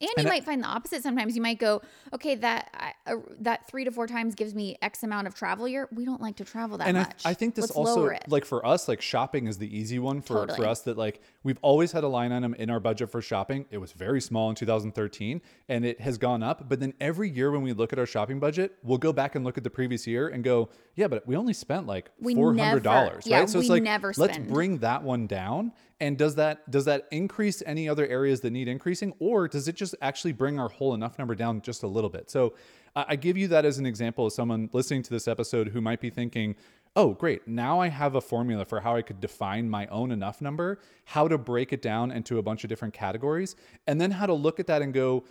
[0.00, 1.36] And you might find the opposite sometimes.
[1.36, 1.82] You might go,
[2.12, 5.88] okay, that uh, that three to four times gives me X amount of travel year.
[5.92, 7.22] We don't like to travel that and I, much.
[7.24, 10.46] I think this Let's also like for us like shopping is the easy one for,
[10.48, 13.66] for us that like we've always had a line item in our budget for shopping.
[13.70, 16.68] It was very small in 2013 and it has gone up.
[16.68, 19.44] But then every year when we look at our shopping budget we'll go back and
[19.44, 22.54] look at the previous year and go yeah but we only spent like We $400
[22.54, 23.26] never- right?
[23.26, 27.06] Yeah, so it's like never let's bring that one down and does that does that
[27.10, 30.94] increase any other areas that need increasing or does it just actually bring our whole
[30.94, 32.54] enough number down just a little bit so
[32.94, 36.00] I give you that as an example of someone listening to this episode who might
[36.00, 36.54] be thinking
[36.96, 40.40] oh great now i have a formula for how i could define my own enough
[40.40, 43.54] number how to break it down into a bunch of different categories
[43.86, 45.22] and then how to look at that and go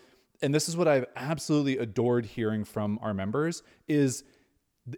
[0.44, 4.24] and this is what i've absolutely adored hearing from our members is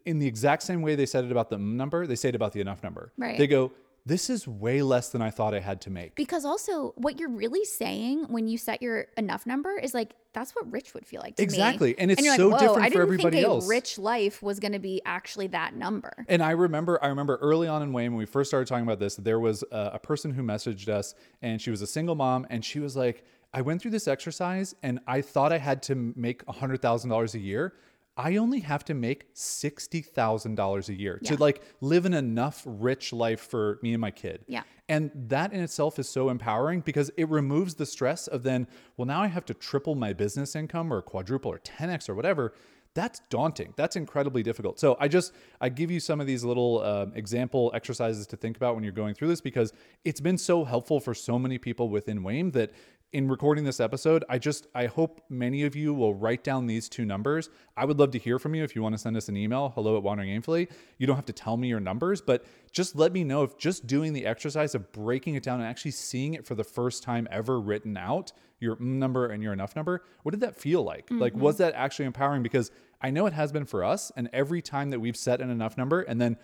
[0.06, 2.52] in the exact same way they said it about the number they say it about
[2.52, 3.38] the enough number Right.
[3.38, 3.72] they go
[4.08, 7.30] this is way less than i thought i had to make because also what you're
[7.30, 11.20] really saying when you set your enough number is like that's what rich would feel
[11.22, 11.46] like to me.
[11.46, 11.98] Exactly.
[11.98, 14.60] And it's you're so Whoa, different I for everybody think else." A rich life was
[14.60, 16.26] going to be actually that number.
[16.28, 19.00] And I remember, I remember early on in WAIM when we first started talking about
[19.00, 22.46] this, there was a, a person who messaged us, and she was a single mom,
[22.52, 25.96] and she was like, "I went through this exercise, and I thought I had to
[26.16, 27.74] make hundred thousand dollars a year.
[28.18, 32.64] I only have to make sixty thousand dollars a year to like live an enough
[32.66, 34.64] rich life for me and my kid." Yeah.
[34.90, 39.06] And that in itself is so empowering because it removes the stress of then, well,
[39.06, 42.54] now I have to triple my business income or quadruple or 10x or whatever.
[42.94, 43.74] That's daunting.
[43.76, 44.80] That's incredibly difficult.
[44.80, 48.58] So I just I give you some of these little um, example exercises to think
[48.58, 49.72] about when you're going through this because
[50.04, 52.72] it's been so helpful for so many people within WAIM that
[53.14, 56.90] in recording this episode, I just I hope many of you will write down these
[56.90, 57.50] two numbers.
[57.78, 59.72] I would love to hear from you if you want to send us an email,
[59.76, 60.70] hello at wandering aimfully.
[60.98, 63.88] You don't have to tell me your numbers, but just let me know if just
[63.88, 67.28] doing the exercise of breaking it down and actually seeing it for the first time
[67.32, 71.08] ever written out, your number and your enough number, what did that feel like?
[71.10, 71.42] Like mm-hmm.
[71.42, 72.44] was that actually empowering?
[72.44, 75.50] Because I know it has been for us, and every time that we've set an
[75.50, 76.38] enough number and then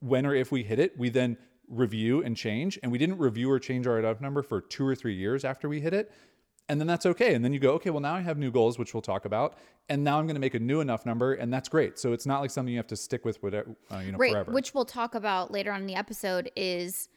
[0.00, 1.36] when or if we hit it, we then
[1.68, 2.78] review and change.
[2.82, 5.68] And we didn't review or change our enough number for two or three years after
[5.68, 6.12] we hit it.
[6.68, 7.34] And then that's okay.
[7.34, 9.56] And then you go, okay, well, now I have new goals, which we'll talk about.
[9.88, 11.34] And now I'm going to make a new enough number.
[11.34, 11.98] And that's great.
[11.98, 14.32] So it's not like something you have to stick with, whatever, uh, you know, right
[14.32, 14.50] forever.
[14.50, 17.08] which we'll talk about later on in the episode is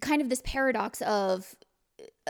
[0.00, 1.54] kind of this paradox of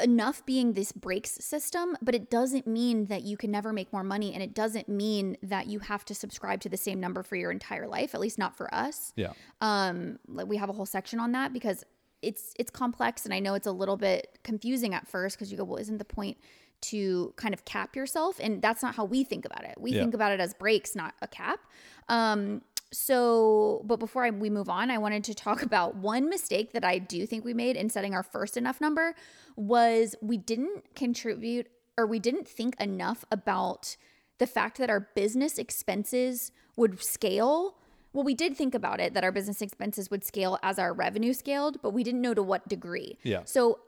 [0.03, 4.03] enough being this brakes system but it doesn't mean that you can never make more
[4.05, 7.37] money and it doesn't mean that you have to subscribe to the same number for
[7.37, 9.33] your entire life at least not for us yeah.
[9.61, 11.85] um like we have a whole section on that because
[12.23, 15.59] it's it's complex and i know it's a little bit confusing at first because you
[15.59, 16.37] go well isn't the point
[16.81, 20.01] to kind of cap yourself and that's not how we think about it we Yeah.
[20.01, 21.61] think about it as brakes not a cap
[22.09, 22.63] um
[22.95, 26.85] so but before I, we move on i wanted to talk about one mistake that
[26.85, 29.15] i do think we made in setting our first enough number
[29.57, 33.97] was we didn't contribute or we didn't think enough about
[34.39, 37.77] the fact that our business expenses would scale
[38.15, 41.33] well, we did think about it that our business expenses would scale as our revenue
[41.33, 43.19] scaled, but we didn't know to what degree.
[43.25, 43.41] Yeah.
[43.45, 43.81] So,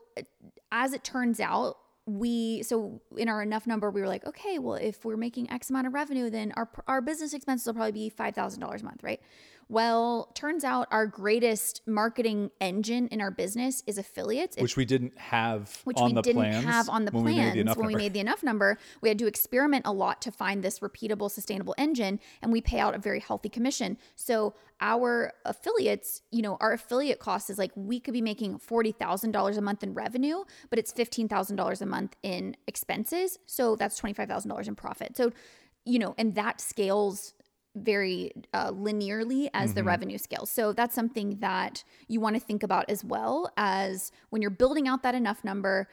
[0.73, 4.77] as it turns out, we so in our enough number, we were like, okay, well,
[4.77, 8.09] if we're making X amount of revenue, then our our business expenses will probably be
[8.09, 9.21] five thousand dollars a month, right?
[9.68, 14.57] Well, turns out our greatest marketing engine in our business is affiliates.
[14.57, 17.35] Which we didn't have which on we the didn't plans have on the when we
[17.35, 18.79] plans enough when we made the enough number.
[19.00, 22.79] We had to experiment a lot to find this repeatable, sustainable engine, and we pay
[22.79, 23.98] out a very healthy commission.
[24.14, 28.92] So our affiliates, you know, our affiliate cost is like we could be making forty
[28.92, 33.40] thousand dollars a month in revenue, but it's fifteen thousand dollars a month in expenses.
[33.46, 35.17] So that's twenty five thousand dollars in profit.
[35.17, 35.33] So
[35.85, 37.33] you know, and that scales
[37.77, 40.50] very uh, linearly as the revenue scales.
[40.50, 44.88] So that's something that you want to think about as well as when you're building
[44.88, 45.88] out that enough number.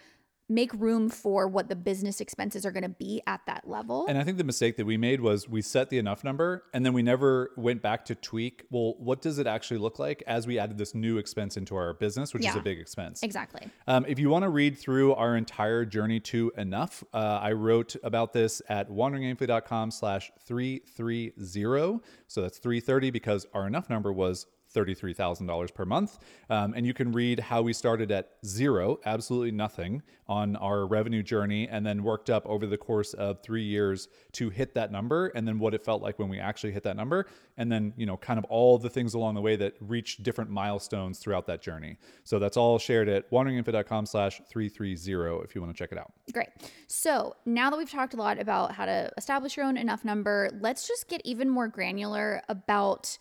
[0.50, 4.06] Make room for what the business expenses are going to be at that level.
[4.08, 6.86] And I think the mistake that we made was we set the enough number and
[6.86, 10.46] then we never went back to tweak, well, what does it actually look like as
[10.46, 13.24] we added this new expense into our business, which is a big expense.
[13.24, 13.70] exactly.
[13.88, 17.96] Um, if you want to read through our entire journey to enough, uh, I wrote
[18.04, 22.00] about this at wanderingaimfully.com slash 330.
[22.28, 26.20] So that's 330 because our enough number was $33,000 per month.
[26.50, 31.22] Um, and you can read how we started at zero, absolutely nothing, on our revenue
[31.22, 35.28] journey, and then worked up over the course of three years to hit that number,
[35.36, 38.06] and then what it felt like when we actually hit that number, and then, you
[38.06, 41.62] know, kind of all the things along the way that reached different milestones throughout that
[41.62, 41.98] journey.
[42.24, 46.12] So that's all shared at wanderingaimfully.com slash 330 if you want to check it out.
[46.32, 46.50] Great.
[46.88, 50.50] So now that we've talked a lot about how to establish your own enough number,
[50.62, 53.18] let's just get even more granular about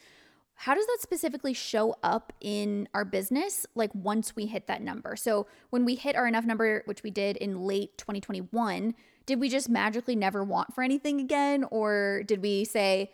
[0.54, 5.16] how does that specifically show up in our business like once we hit that number
[5.16, 8.94] so when we hit our enough number which we did in late 2021
[9.26, 13.10] did we just magically never want for anything again or did we say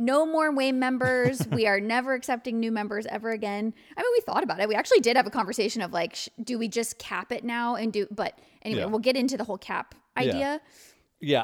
[0.00, 1.44] no more WAIM members.
[1.48, 3.74] we are never accepting new members ever again.
[3.96, 4.68] I mean, we thought about it.
[4.68, 7.74] We actually did have a conversation of like, sh- do we just cap it now
[7.74, 8.06] and do?
[8.08, 8.86] But anyway, Yeah.
[8.86, 10.34] we'll get into the whole cap idea.
[10.38, 10.58] Yeah,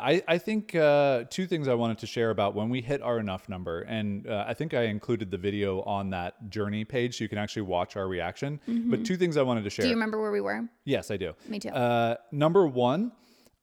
[0.02, 3.18] I, I think uh, two things I wanted to share about when we hit our
[3.18, 3.80] enough number.
[3.82, 7.38] And uh, I think I included the video on that journey page so you can
[7.38, 8.60] actually watch our reaction.
[8.66, 9.84] But two things I wanted to share.
[9.84, 10.68] Do you remember where we were?
[10.84, 11.34] Yes, I do.
[11.48, 11.70] Me too.
[11.70, 13.12] Uh, number one,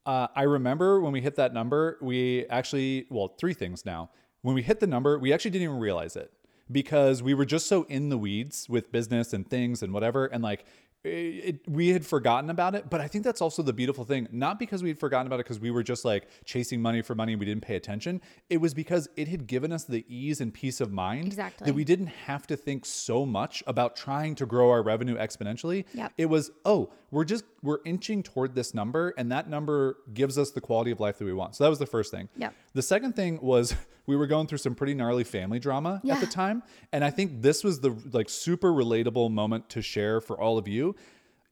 [0.06, 4.10] uh, I remember when we hit that number, we actually, well, three things now.
[4.42, 6.34] When we hit the number, we actually didn't even realize it
[6.72, 10.26] because we were just so in the weeds with business and things and whatever.
[10.26, 10.66] And like,
[11.04, 12.90] it, it- we had forgotten about it.
[12.90, 14.28] But I think that's also the beautiful thing.
[14.32, 17.16] Not because we had forgotten about it because we were just like chasing money for
[17.16, 18.22] money and we didn't pay attention.
[18.50, 21.66] It was because it had given us the ease and peace of mind Exactly.
[21.66, 25.86] that we didn't have to think so much about trying to grow our revenue exponentially.
[25.94, 26.14] Yep.
[26.18, 30.52] It was, oh, we're just we're inching toward this number, and that number gives us
[30.52, 31.56] the quality of life that we want.
[31.56, 32.30] So that was the first thing.
[32.38, 32.54] Yep.
[32.74, 36.28] The second thing was we were going through some pretty gnarly family drama at the
[36.28, 40.58] time, and I think this was the like super relatable moment to share for all
[40.58, 40.96] of you.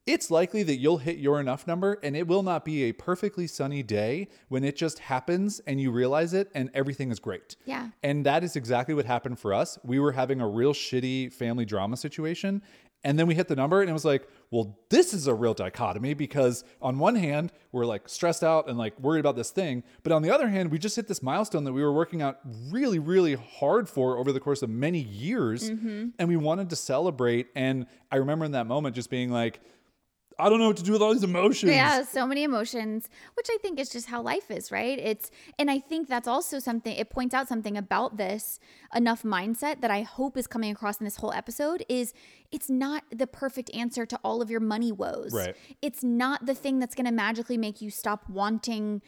[0.06, 3.46] It's likely that you'll hit your enough number and it will not be a perfectly
[3.46, 7.56] sunny day when it just happens and you realize it and everything is great.
[7.66, 7.90] Yeah.
[8.02, 9.78] And that is exactly what happened for us.
[9.84, 12.64] We were having a real shitty family drama situation.
[13.04, 15.54] And then we hit the number and it was like, well, this is a real
[15.54, 19.84] dichotomy because on one hand, we're like stressed out and like worried about this thing.
[20.04, 22.40] But on the other hand, we just hit this milestone that we were working out
[22.70, 25.70] really, really hard for over the course of many years.
[25.70, 26.10] Mm-hmm.
[26.20, 27.48] And we wanted to celebrate.
[27.56, 29.62] And I remember in that moment just being like,
[30.40, 31.72] I don't know what to do with all these emotions.
[31.72, 34.98] Yeah, so many emotions, which I think is just how life is, right?
[34.98, 35.30] It's
[35.60, 38.60] and I think that's also something it points out something about this
[38.96, 42.14] enough mindset that I hope is coming across in this whole episode is
[42.52, 45.34] it's not the perfect answer to all of your money woes.
[45.34, 45.56] Right.
[45.82, 49.02] It's not the thing that's going to magically make you stop wanting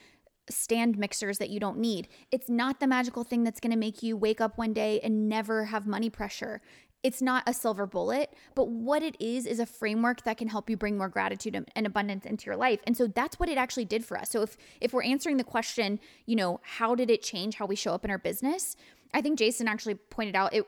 [0.50, 2.08] stand mixers that you don't need.
[2.32, 5.30] It's not the magical thing that's going to make you wake up one day and
[5.30, 6.62] never have money pressure.
[7.04, 10.70] It's not a silver bullet, but what it is is a framework that can help
[10.70, 12.80] you bring more gratitude and- abundance into your life.
[12.86, 14.30] And so that's what it actually did for us.
[14.30, 17.76] So if if we're answering the question, you know, how did it change how we
[17.76, 18.76] show up in our business?
[19.14, 20.66] I think Jason actually pointed out it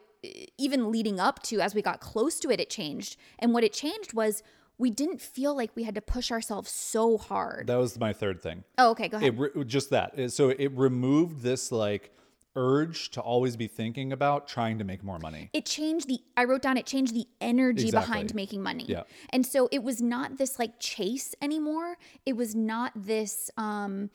[0.58, 3.18] even leading up to as we got close to it it changed.
[3.40, 4.42] And what it changed was
[4.78, 7.68] we didn't feel like we had to push ourselves so hard.
[7.68, 8.64] That was my third thing.
[8.78, 9.36] Oh, okay, go ahead.
[9.36, 12.12] it re- just that so it removed this like
[12.56, 16.43] urge to always be thinking about trying to make more money it changed the i
[16.43, 18.12] wrote down it changed the energy Exactly.
[18.12, 19.04] behind making money Yeah.
[19.32, 24.10] and so it was not this like chase anymore it was not this um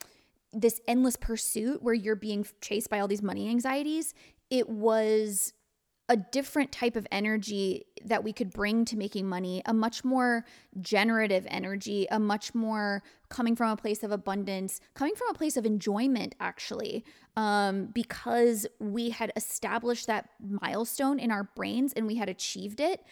[0.53, 4.13] this endless pursuit where you're being chased by all these money anxieties
[4.49, 5.53] it was
[6.09, 10.43] a different type of energy that we could bring to making money, a much more
[10.81, 15.55] generative energy, a much more coming from a place of abundance, coming from a place
[15.55, 17.05] of enjoyment, actually,
[17.37, 23.03] um, because we had established that milestone in our brains and we had achieved it.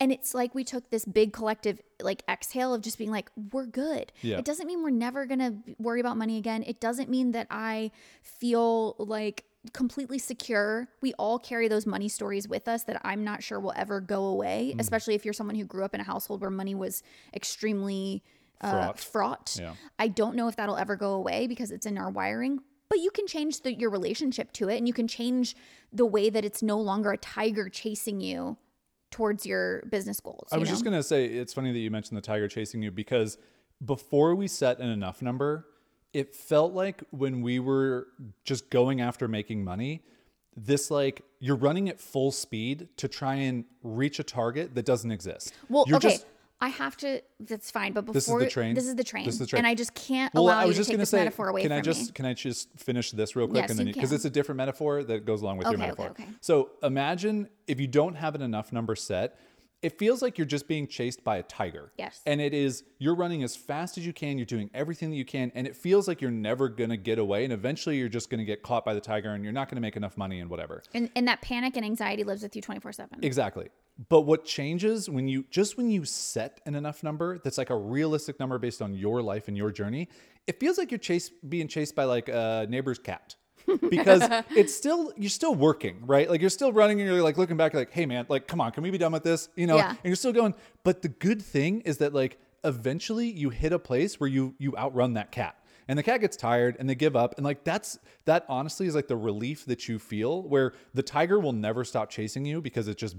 [0.00, 3.66] And it's like we took this big collective like exhale of just being like, we're
[3.66, 4.12] good.
[4.22, 4.38] Yeah.
[4.38, 6.62] It doesn't mean we're never gonna worry about money again.
[6.64, 7.90] It doesn't mean that I
[8.22, 10.88] feel like completely secure.
[11.00, 14.24] We all carry those money stories with us that I'm not sure will ever go
[14.26, 14.80] away, Mm.
[14.80, 17.02] especially if you're someone who grew up in a household where money was
[17.34, 18.22] extremely
[18.60, 19.00] uh, Fraught.
[19.00, 19.56] fraught.
[19.60, 19.74] Yeah.
[19.98, 22.60] I don't know if that'll ever go away because it's in our wiring.
[22.88, 25.56] But you can change the, your relationship to it, and you can change
[25.92, 28.56] the way that it's no longer a tiger chasing you
[29.10, 30.48] towards your business goals.
[30.50, 32.90] i was just going to say it's funny that you mentioned the tiger chasing you
[32.90, 33.38] because
[33.84, 35.66] before we set an enough number
[36.14, 38.06] it felt like when we were
[38.44, 40.02] just going after making money
[40.56, 45.10] this like you're running at full speed to try and reach a target that doesn't
[45.10, 46.10] exist Well, You're okay.
[46.12, 46.26] just-
[46.60, 47.20] I have to.
[47.40, 47.92] That's fine.
[47.92, 48.74] But before This is the train?
[48.74, 49.24] This is the train.
[49.26, 49.58] This is the train.
[49.58, 51.18] And I just can't Well, allow I was you to just take gonna this say,
[51.18, 52.12] metaphor away can from I just me.
[52.12, 55.02] can I just finish this real quick Yes, and then because it's a different metaphor
[55.02, 56.10] that goes along with your metaphor.
[56.10, 56.32] okay, okay.
[56.40, 59.36] So imagine if you don't have an enough number set,
[59.84, 61.92] it feels like you're just being chased by a tiger.
[61.98, 62.22] Yes.
[62.24, 65.26] And it is you're running as fast as you can, you're doing everything that you
[65.26, 68.46] can, and it feels like you're never gonna get away, and eventually you're just gonna
[68.46, 70.82] get caught by the tiger, and you're not gonna make enough money and whatever.
[70.94, 73.18] And, and that panic and anxiety lives with you 24 7.
[73.22, 73.68] Exactly.
[74.08, 77.76] But what changes when you just when you set an enough number that's like a
[77.76, 80.08] realistic number based on your life and your journey,
[80.46, 83.36] it feels like you're chased being chased by like a neighbor's cat.
[83.90, 84.22] Because
[84.56, 86.28] it's still you're still working, right?
[86.28, 88.72] Like you're still running and you're like looking back like, "Hey man, like come on,
[88.72, 89.90] can we be done with this?" You know, Yeah.
[89.90, 90.54] and you're still going.
[90.82, 94.76] But the good thing is that like eventually you hit a place where you you
[94.76, 95.56] outrun that cat
[95.86, 98.94] and the cat gets tired and they give up and like that's that honestly is
[98.94, 102.88] like the relief that you feel where the tiger will never stop chasing you because
[102.88, 103.16] it's just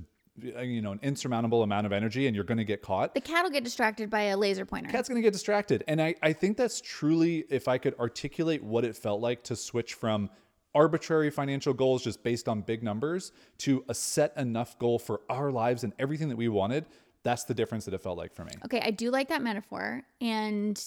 [0.55, 3.21] Uh, you know an insurmountable amount of energy and you're going to get caught The
[3.21, 4.89] cat will get distracted by a laser pointer.
[4.89, 8.61] cat's going to get distracted and I, I think that's truly if i could articulate
[8.61, 10.29] what it felt like to switch from
[10.73, 15.51] arbitrary financial goals just based on big numbers to a set enough goal for our
[15.51, 16.85] lives and everything that we wanted
[17.23, 20.03] that's the difference that it felt like for me okay, I do like that metaphor.
[20.21, 20.81] And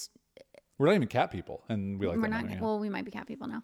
[0.77, 2.61] we're not even cat people and we like we're not, metaphor, yeah.
[2.61, 3.61] well, we might be cat people now.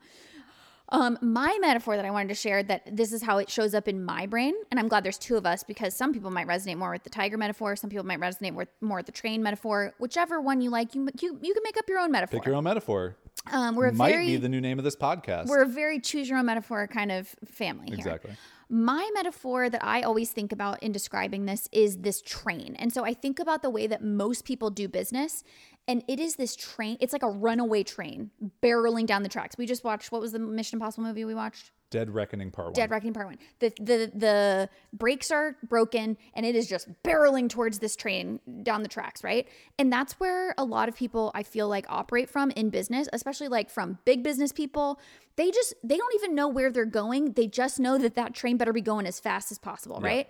[0.90, 3.88] Um, my metaphor that I wanted to share that this is how it shows up
[3.88, 6.78] in my brain, and I'm glad there's two of us because some people might resonate
[6.78, 9.94] more with the tiger metaphor, some people might resonate with more with the train metaphor.
[10.00, 12.40] Whichever one you like, you you, you can make up your own metaphor.
[12.40, 13.16] pick your own metaphor
[13.52, 16.00] um, we're a might very be the new name of this podcast we're a very
[16.00, 17.96] choose your own metaphor kind of family here.
[17.96, 18.32] exactly
[18.70, 22.76] My metaphor that I always think about in describing this is this train.
[22.80, 25.44] And so I think about the way that most people do business,
[25.88, 26.98] and it is this train.
[27.00, 28.32] It's like a runaway train
[28.64, 29.56] barreling down the tracks.
[29.58, 31.72] We just watched, what was the Mission Impossible movie we watched?
[31.90, 33.38] Dead reckoning part one Dead Reckoning Part One.
[33.60, 38.84] The the the brakes are broken and it is just barreling towards this train down
[38.84, 39.48] the tracks, right?
[39.78, 43.48] And that's where a lot of people I feel like operate from in business, especially
[43.48, 45.00] like from big business people.
[45.36, 47.34] They just they don't even know where they're going.
[47.34, 50.30] They just know that that train better be going as fast as possible, right?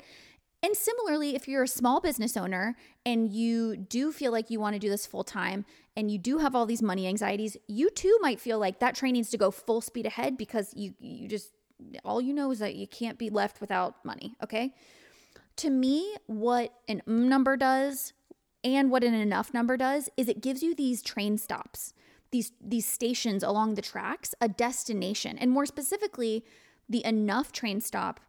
[0.63, 2.75] And similarly, if you're a small business owner
[3.05, 5.63] and you do feel like you want to do this full time
[5.97, 9.13] and you do have all these money anxieties, you too might feel like that train
[9.13, 11.51] needs to go full speed ahead because you you just
[12.03, 14.73] all you know is that you can't be left without money, okay?
[15.57, 18.13] To me, what an um number does
[18.63, 21.93] and what an enough number does is it gives you these train stops,
[22.31, 25.37] these these stations along the tracks, a destination.
[25.37, 26.43] And more specifically,
[26.89, 28.19] the enough train stop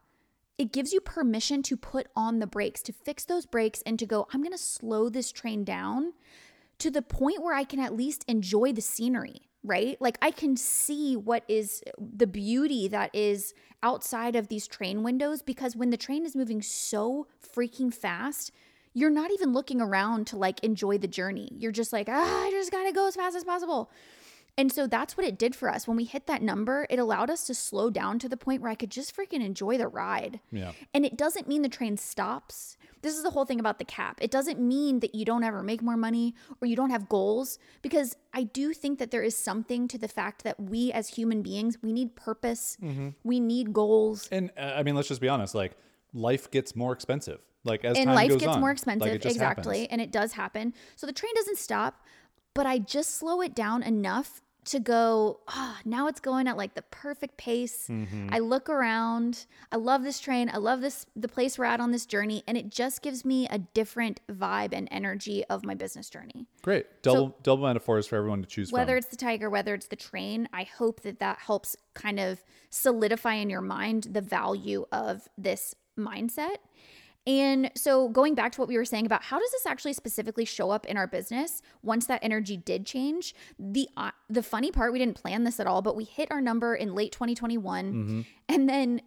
[0.58, 4.06] it gives you permission to put on the brakes, to fix those brakes, and to
[4.06, 6.14] go, I'm gonna slow this train down
[6.79, 9.97] to the point where I can at least enjoy the scenery, right?
[10.01, 15.43] Like I can see what is the beauty that is outside of these train windows
[15.43, 18.53] because when the train is moving so freaking fast,
[18.95, 21.51] you're not even looking around to like enjoy the journey.
[21.59, 23.91] You're just like, ah, I just gotta go as fast as possible.
[24.59, 25.86] And so that's what it did for us.
[25.86, 28.70] When we hit that number, it allowed us to slow down to the point where
[28.70, 30.40] I could just freaking enjoy the ride.
[30.50, 30.72] Yeah.
[30.94, 32.78] And it doesn't mean the train stops.
[33.02, 34.18] This is the whole thing about the cap.
[34.22, 37.59] It doesn't mean that you don't ever make more money or you don't have goals
[37.82, 41.42] because I do think that there is something to the fact that we as human
[41.42, 42.78] beings, we need purpose.
[42.82, 43.11] Mm-hmm.
[43.24, 44.26] We need goals.
[44.32, 45.54] And uh, I mean, let's just be honest.
[45.54, 45.72] Like,
[46.14, 47.40] life gets more expensive.
[47.64, 48.61] Like as and time life goes gets on.
[48.61, 49.88] more Like, expensive just exactly happens.
[49.92, 52.00] and it does happen so the train doesn't stop
[52.54, 56.74] but i just slow it down enough to go ah now it's going at like
[56.74, 58.28] the perfect pace Mm-hmm.
[58.32, 61.92] i look around i love this train i love this the place we're at on
[61.92, 66.10] this journey and it just gives me a different vibe and energy of my business
[66.10, 66.86] journey Great.
[67.02, 68.98] Double double metaphors for everyone to choose whether from.
[68.98, 73.34] it's the tiger whether it's the train i hope that that helps kind of solidify
[73.34, 76.56] in your mind the value of this mindset
[77.27, 80.45] and so going back to what we were saying about how does this actually specifically
[80.45, 84.93] show up in our business once that energy did change the uh, the funny part
[84.93, 88.68] we didn't plan this at all but we hit our number in late 2021 and
[88.68, 89.01] then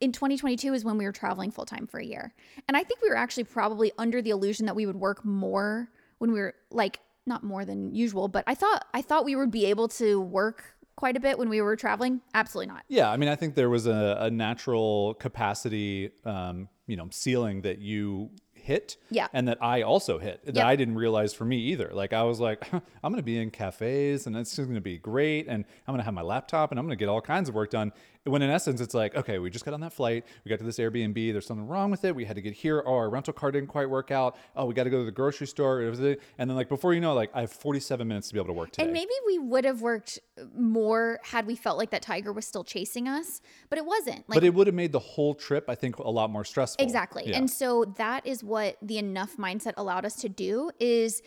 [0.00, 2.34] in 2022 is when we were traveling full time for a year.
[2.68, 5.88] And I think we were actually probably under the illusion that we would work more
[6.18, 9.50] when we were like not more than usual, but I thought I thought we would
[9.50, 12.20] be able to work quite a bit when we were traveling.
[12.34, 12.82] Absolutely not.
[12.88, 17.62] Yeah, I mean, I think there was a, a natural capacity, um, you know, ceiling
[17.62, 19.28] that you hit, Yeah.
[19.32, 20.64] and that I also hit that Yep.
[20.64, 21.90] I didn't realize for me either.
[21.92, 22.80] Like I was like, I'm
[23.12, 26.04] going to be in cafes, and it's going to be great, and I'm going to
[26.04, 27.92] have my laptop, and I'm going to get all kinds of work done.
[28.26, 30.64] When in essence, it's like, okay, we just got on that flight, we got to
[30.64, 32.82] this Airbnb, there's something wrong with it, we had to get here.
[32.84, 34.36] Oh, our rental car didn't quite work out.
[34.56, 36.68] Oh, we got to go to the grocery store, It was the- and then like
[36.68, 38.84] before you know, like I have 47 minutes to be able to work today.
[38.84, 40.18] And maybe we would have worked
[40.56, 44.28] more had we felt like that tiger was still chasing us, but it wasn't.
[44.28, 46.84] Like but it would have made the whole trip, I think, a lot more stressful.
[46.84, 47.24] Exactly.
[47.28, 47.36] Yeah.
[47.38, 51.22] And so that is what the enough mindset allowed us to do is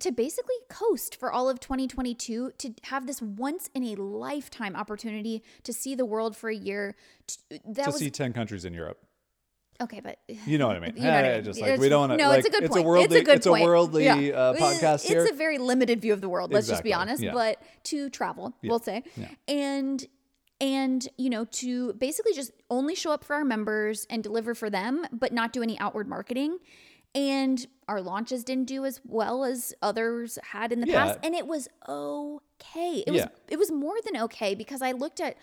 [0.00, 5.42] to basically coast for all of 2022 to have this once in a lifetime opportunity
[5.62, 6.96] to see the world for a year
[7.28, 8.98] to, that to was see 10 countries in Europe.
[9.80, 10.94] okay but You know what I mean?
[10.96, 11.44] You know what I mean.
[11.44, 12.16] Just like It's- we don't want to.
[12.24, 13.66] no like, it's a good it's point A worldly, it's a good it's point a
[13.66, 14.16] worldly Yeah.
[14.16, 15.26] uh, podcast it's here.
[15.26, 17.32] a very limited view of the world let's just be honest Yeah.
[17.32, 19.28] but to travel we'll say Yeah.
[19.48, 20.04] and
[20.60, 24.70] and you know to basically just only show up for our members and deliver for
[24.70, 26.58] them but not do any outward marketing
[27.14, 31.04] and our launches didn't do as well as others had in the Yeah.
[31.06, 35.20] past and it was okay it was it was more than okay because i looked
[35.20, 35.36] at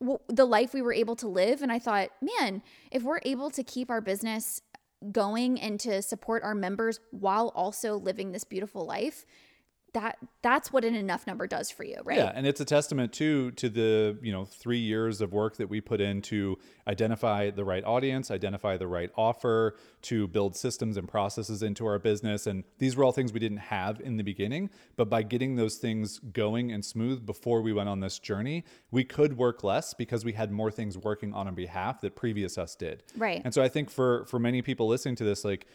[0.00, 3.50] w- the life we were able to live and i thought man if we're able
[3.50, 4.62] to keep our business
[5.12, 9.24] going and to support our members while also living this beautiful life
[9.94, 13.12] that that's what an enough number does for you right Yeah, and it's a testament
[13.12, 17.50] too to the you know three years of work that we put in to identify
[17.50, 22.46] the right audience, identify the right offer, to build systems and processes into our business,
[22.46, 24.70] and these were all things we didn't have in the beginning.
[24.96, 29.04] But by getting those things going and smooth before we went on this journey, we
[29.04, 32.74] could work less because we had more things working on our behalf that previous us
[32.74, 33.02] did.
[33.16, 33.42] Right.
[33.44, 35.66] And so I think for for many people listening to this, like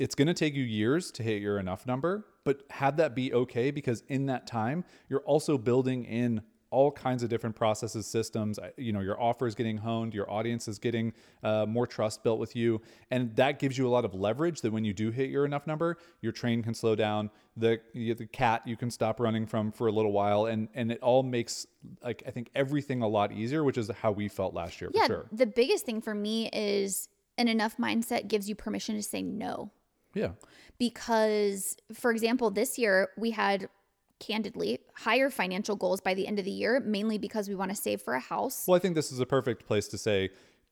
[0.00, 3.32] it's going to take you years to hit your enough number, but have that be
[3.34, 6.40] okay because in that time, you're also building in
[6.70, 8.58] all kinds of different processes, systems.
[8.78, 12.38] You know, your offer is getting honed, your audience is getting uh, more trust built
[12.38, 12.80] with you,
[13.10, 14.62] and that gives you a lot of leverage.
[14.62, 17.28] That when you do hit your enough number, your train can slow down.
[17.56, 21.00] The the cat you can stop running from for a little while, and and it
[21.02, 21.66] all makes
[22.02, 25.02] like I think everything a lot easier, which is how we felt last year yeah
[25.02, 25.26] for sure.
[25.32, 29.72] the biggest thing for me is an enough mindset gives you permission to say no
[30.14, 30.30] Yeah.
[30.78, 33.68] because for example this year we had
[34.18, 37.76] candidly higher financial goals by the end of the year mainly because we want to
[37.76, 40.30] save for a house Well, I think this is a perfect place to say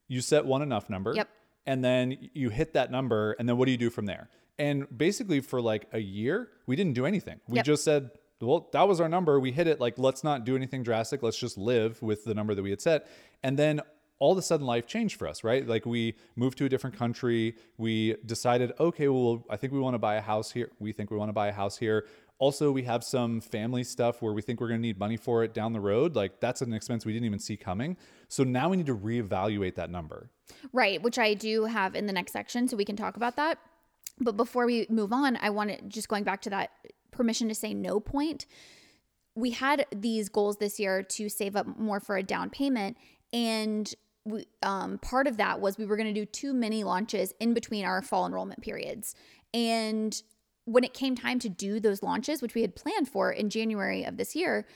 [0.09, 1.13] you set one enough number.
[1.15, 1.29] Yep.
[1.67, 4.31] And then you hit that number, and then what do you do from there?
[4.59, 7.41] And basically, for like a year, we didn't do anything.
[7.47, 7.67] We Yep.
[7.67, 8.11] just said,
[8.41, 9.39] well, that was our number.
[9.39, 9.79] We hit it.
[9.79, 11.23] Like, let's not do anything drastic.
[11.23, 13.07] Let's just live with the number that we had set.
[13.43, 13.83] And then
[14.19, 15.67] all of a sudden, life changed for us, right?
[15.67, 17.57] Like, we moved to a different country.
[17.77, 20.71] We decided, okay, well, I think we want to buy a house here.
[20.81, 22.07] We think we want to buy a house here.
[22.41, 25.43] Also, we have some family stuff where we think we're going to need money for
[25.43, 26.15] it down the road.
[26.15, 27.97] Like, that's an expense we didn't even see coming.
[28.29, 30.31] So now we need to reevaluate that number.
[30.73, 33.59] Right, which I do have in the next section, so we can talk about that.
[34.21, 36.71] But before we move on, I want to just going back to that
[37.13, 38.47] permission to say no point.
[39.35, 42.97] We had these goals this year to save up more for a down payment,
[43.33, 43.93] and
[44.31, 47.55] we, um, part of that was we were going to do two mini launches in
[47.55, 49.15] between our fall enrollment periods.
[49.53, 50.21] And
[50.65, 54.05] when it came time to do those launches, which we had planned for in January
[54.05, 54.67] of this year,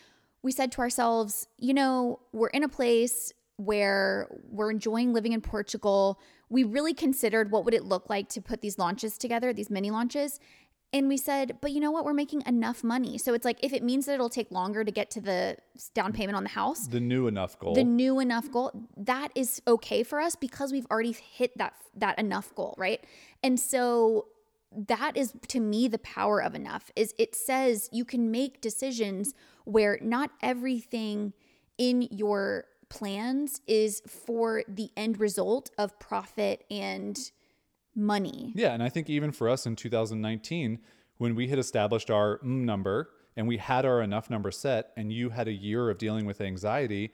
[0.42, 5.40] we said to ourselves, you know, we're in a place where we're enjoying living in
[5.40, 6.18] Portugal.
[6.48, 9.90] We really considered what would it look like to put these launches together, these mini
[9.90, 10.40] launches.
[10.94, 12.04] And we said, but you know what?
[12.04, 13.16] We're making enough money.
[13.16, 15.56] So it's like if it means that it'll take longer to get to the
[15.94, 16.16] down mm.
[16.16, 17.74] payment on the house, The new enough goal.
[17.74, 22.18] the new enough goal that is okay for us because we've already hit that that
[22.18, 23.04] enough goal right
[23.42, 24.26] and so
[24.74, 29.34] that is to me the power of enough is it says you can make decisions
[29.64, 31.32] where not everything
[31.78, 37.32] in your plans is for the end result of profit and
[37.94, 38.52] money.
[38.54, 40.78] Yeah, and I think even for us in 2019,
[41.18, 45.12] when we had established our mm number and we had our enough number set, and
[45.12, 47.12] you had a year of dealing with anxiety,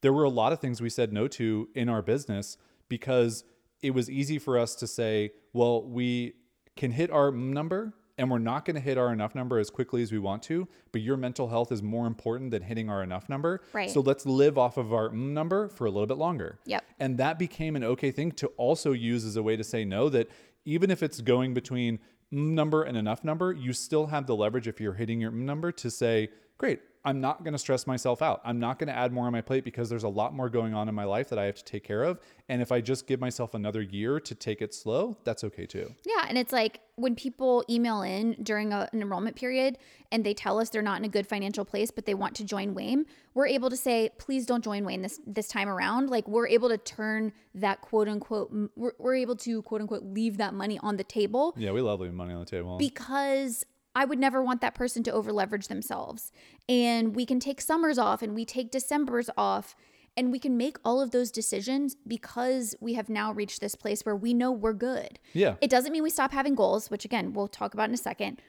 [0.00, 2.56] there were a lot of things we said no to in our business
[2.88, 3.44] because
[3.82, 6.34] it was easy for us to say, well, we
[6.76, 9.70] can hit our mm number and we're not going to hit our enough number as
[9.70, 13.02] quickly as we want to, but your mental health is more important than hitting our
[13.02, 13.62] enough number.
[13.72, 13.90] Right.
[13.90, 16.58] So let's live off of our mm number for a little bit longer.
[16.66, 16.84] Yep.
[16.98, 20.08] And that became an okay thing to also use as a way to say no
[20.10, 20.28] that
[20.64, 22.00] even if it's going between mm
[22.30, 25.72] number and enough number, you still have the leverage if you're hitting your mm number
[25.72, 28.42] to say, great, I'm not going to stress myself out.
[28.44, 30.74] I'm not going to add more on my plate because there's a lot more going
[30.74, 32.20] on in my life that I have to take care of.
[32.50, 35.94] And if I just give myself another year to take it slow, that's okay too.
[36.04, 39.78] Yeah, and it's like when people email in during a, an enrollment period
[40.12, 42.44] and they tell us they're not in a good financial place, but they want to
[42.44, 46.10] join WAIM, we're able to say, please don't join WAIM this this time around.
[46.10, 50.36] Like we're able to turn that quote unquote, we're, we're able to quote unquote leave
[50.36, 52.76] that money on the table Yeah, we love leaving money on the table.
[52.76, 53.64] because
[53.94, 56.30] I would never want that person to over leverage themselves.
[56.68, 59.74] And we can take summers off and we take December's off
[60.16, 64.02] and we can make all of those decisions because we have now reached this place
[64.02, 65.18] where we know we're good.
[65.32, 65.54] Yeah.
[65.60, 68.40] It doesn't mean we stop having goals, which again, we'll talk about in a second.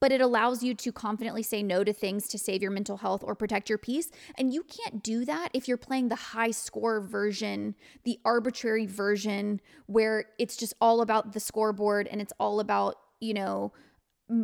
[0.00, 3.22] but it allows you to confidently say no to things to save your mental health
[3.24, 4.10] or protect your peace.
[4.36, 7.74] And you can't do that if you're playing the high score version,
[8.04, 13.34] the arbitrary version where it's just all about the scoreboard and it's all about, you
[13.34, 13.72] know,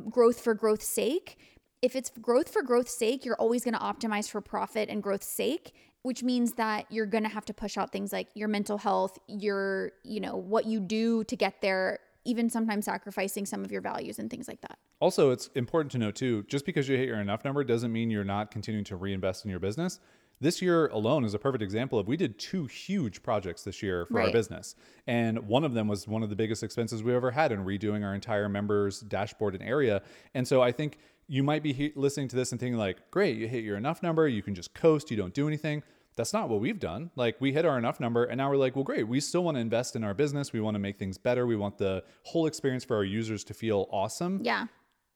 [0.09, 1.39] growth for growth's sake.
[1.82, 5.28] If it's growth for growth's sake, you're always going to optimize for profit and growth's
[5.28, 8.78] sake, which means that you're going to have to push out things like your mental
[8.78, 13.70] health, your, you know, what you do to get there, even sometimes sacrificing some of
[13.70, 14.78] your values and things like that.
[15.01, 18.11] Also, it's important to know too, just because you hit your enough number doesn't mean
[18.11, 20.01] you're not continuing to reinvest in your business.
[20.41, 24.07] This year alone is a perfect example of we did two huge projects this year
[24.07, 24.74] for our business.
[25.07, 28.05] And one of them was one of the biggest expenses we ever had in redoing
[28.05, 30.03] our entire members dashboard and area.
[30.35, 33.39] And so I think you might be he- listening to this and thinking like, great,
[33.39, 35.82] you hit your enough number, you can just coast, you don't do anything.
[36.16, 37.11] That's not what we've done.
[37.16, 39.09] Like we hit our enough number and now we're like, well, great.
[39.09, 40.53] We still want to invest in our business.
[40.53, 41.47] We want to make things better.
[41.47, 44.41] We want the whole experience for our users to feel awesome.
[44.43, 44.66] Yeah.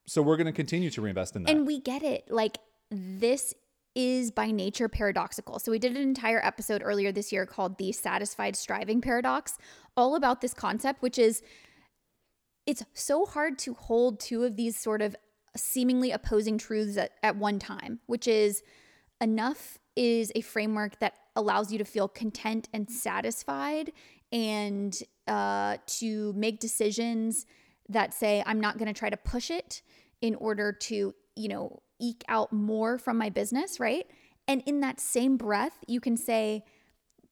[0.07, 1.51] So we're going to continue to reinvest in that.
[1.51, 2.31] And we get it.
[2.31, 2.59] Like
[2.91, 3.55] this
[3.99, 5.59] is by nature paradoxical.
[5.59, 9.59] So we did an entire episode earlier this year called the satisfied striving paradox,
[9.97, 11.43] all about this concept which is
[12.65, 15.17] it's so hard to hold two of these sort of
[15.57, 18.63] seemingly opposing truths at, at one time, which is
[19.21, 23.91] enough is a framework that allows you to feel content and satisfied
[24.31, 27.47] and uh, to make decisions
[27.89, 29.83] that say, I'm not going to try to push it
[30.21, 34.07] in order to, you know, eke out more from my business, right?
[34.47, 36.65] And in that same breath, you can say,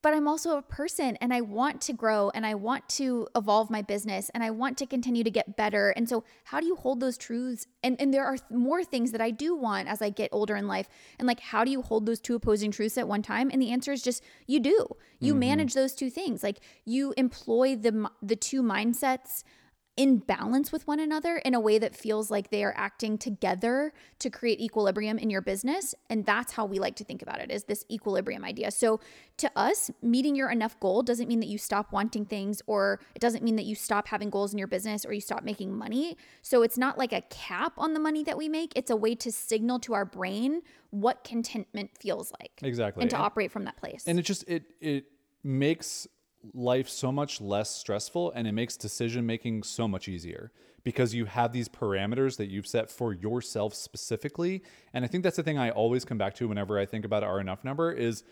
[0.06, 3.70] but I'm also a person and I want to grow and I want to evolve
[3.70, 5.90] my business and I want to continue to get better.
[5.90, 7.66] And so, how do you hold those truths?
[7.82, 10.54] And, and there are th- more things that I do want as I get older
[10.54, 10.88] in life.
[11.18, 13.50] And like, how do you hold those two opposing truths at one time?
[13.52, 14.86] And the answer is just you do.
[15.18, 15.40] You mm-hmm.
[15.40, 16.44] manage those two things.
[16.44, 19.42] Like, you employ the, the two mindsets
[19.97, 23.92] in balance with one another in a way that feels like they are acting together
[24.18, 25.94] to create equilibrium in your business.
[26.11, 28.70] And that's how we like to think about it is this equilibrium idea.
[28.70, 29.01] So
[29.38, 33.20] to us meeting your enough goal doesn't mean that you stop wanting things or it
[33.20, 36.16] doesn't mean that you stop having goals in your business or you stop making money.
[36.42, 38.72] So it's not like a cap on the money that we make.
[38.76, 43.01] It's a way to signal to our brain what contentment feels like Exactly.
[43.03, 44.05] and to And- operate from that place.
[44.07, 45.07] And it just it it
[45.42, 46.07] makes
[46.55, 50.53] life so much less stressful and it makes decision making so much easier
[50.84, 54.62] because you have these parameters that you've set for yourself specifically.
[54.92, 57.24] And i think that's the thing i always come back to whenever i think about
[57.24, 58.22] our enough number is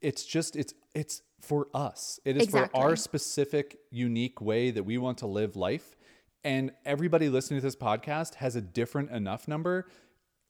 [0.00, 2.20] it's just it's it's for us.
[2.24, 5.96] It is for our specific unique way that we want to live life.
[6.44, 9.86] And everybody listening to this podcast has a different enough number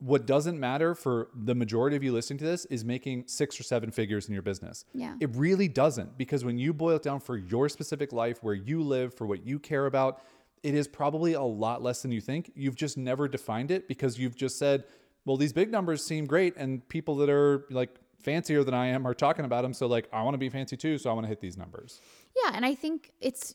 [0.00, 3.62] what doesn't matter for the majority of you listening to this is making six or
[3.62, 4.86] seven figures in your business.
[4.94, 5.14] Yeah.
[5.20, 8.82] It really doesn't because when you boil it down for your specific life, where you
[8.82, 10.22] live, for what you care about,
[10.62, 12.50] it is probably a lot less than you think.
[12.54, 14.84] You've just never defined it because you've just said,
[15.26, 16.56] well, these big numbers seem great.
[16.56, 17.90] And people that are like
[18.22, 19.74] fancier than I am are talking about them.
[19.74, 20.98] So, like, I want to be fancy too.
[20.98, 22.00] So, I want to hit these numbers.
[22.42, 23.54] Yeah, and I think it's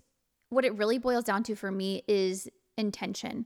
[0.49, 3.45] what it really boils down to for me is intention.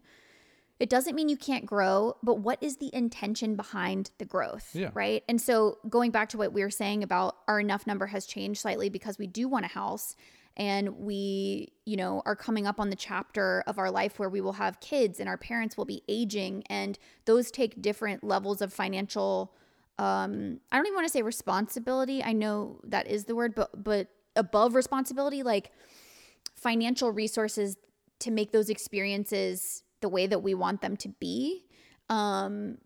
[0.80, 4.70] It doesn't mean you can't grow, but what is the intention behind the growth?
[4.74, 4.92] Yeah.
[4.94, 5.24] Right.
[5.28, 8.62] And so going back to what we were saying about our enough number has changed
[8.62, 10.16] slightly because we do want a house
[10.56, 14.40] and we, you know, are coming up on the chapter of our life where we
[14.40, 18.74] will have kids and our parents will be aging and those take different levels of
[18.74, 19.54] financial
[19.98, 22.24] um I don't even want to say responsibility.
[22.24, 24.08] I know that is the word, but but
[24.38, 25.72] above responsibility like
[26.56, 27.76] financial resources
[28.20, 31.66] to make those experiences the way that we want them to be
[32.10, 32.78] um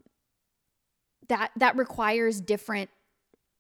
[1.30, 2.90] that that requires different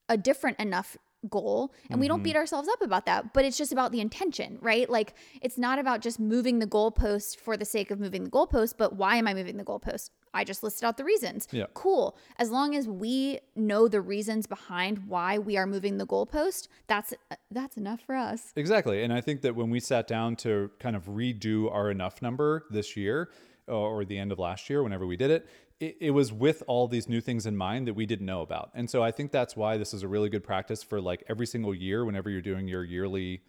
[0.09, 0.97] a different enough
[1.29, 2.23] goal and we don't mm-hmm.
[2.23, 4.89] beat ourselves up about that but it's just about the intention right?
[4.89, 8.75] Like it's not about just moving the goalpost for the sake of moving the goalpost
[8.77, 10.09] but why am i moving the goalpost?
[10.33, 11.47] I just listed out the reasons.
[11.51, 11.65] Yeah.
[11.75, 12.17] cool.
[12.39, 17.13] As long as we know the reasons behind why we are moving the goalpost that's
[17.51, 18.51] that's enough for us.
[18.55, 19.03] Exactly.
[19.03, 22.65] And I think that when we sat down to kind of redo our enough number
[22.69, 23.29] this year
[23.67, 25.47] or the end of last year, whenever we did it,
[25.79, 28.71] it, it was with all these new things in mind that we didn't know about.
[28.73, 31.45] And so I think that's why this is a really good practice for like every
[31.45, 33.41] single year, whenever you're doing your yearly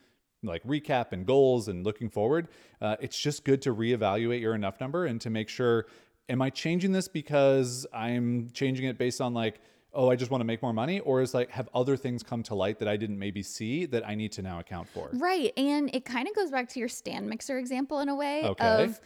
[0.42, 2.48] like recap and goals and looking forward.
[2.80, 5.86] Uh, it's just good to reevaluate your enough number and to make sure,
[6.28, 9.60] am I changing this because I'm changing it based on like,
[9.94, 11.00] oh, I just want to make more money?
[11.00, 14.06] Or is like, have other things come to light that I didn't maybe see that
[14.06, 15.08] I need to now account for?
[15.14, 15.52] Right.
[15.56, 18.84] And it kind of goes back to your stand mixer example in a way Okay.
[18.84, 19.00] of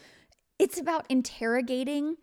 [0.59, 2.17] it's about interrogating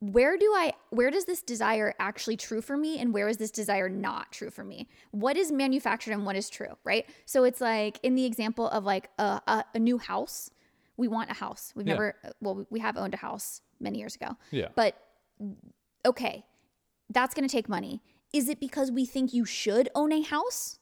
[0.00, 3.50] where do I where does this desire actually true for me and where is this
[3.50, 4.88] desire not true for me?
[5.10, 7.06] What is manufactured and what is true, right?
[7.24, 10.50] So it's like in the example of like a, a, a new house,
[10.98, 11.72] we want a house.
[11.74, 11.94] We've Yeah.
[11.94, 14.36] never well we have owned a house many years ago.
[14.50, 14.68] Yeah.
[14.74, 14.96] But
[16.04, 16.44] okay,
[17.10, 18.02] that's going to take money.
[18.32, 20.78] Is it because we think you should own a house?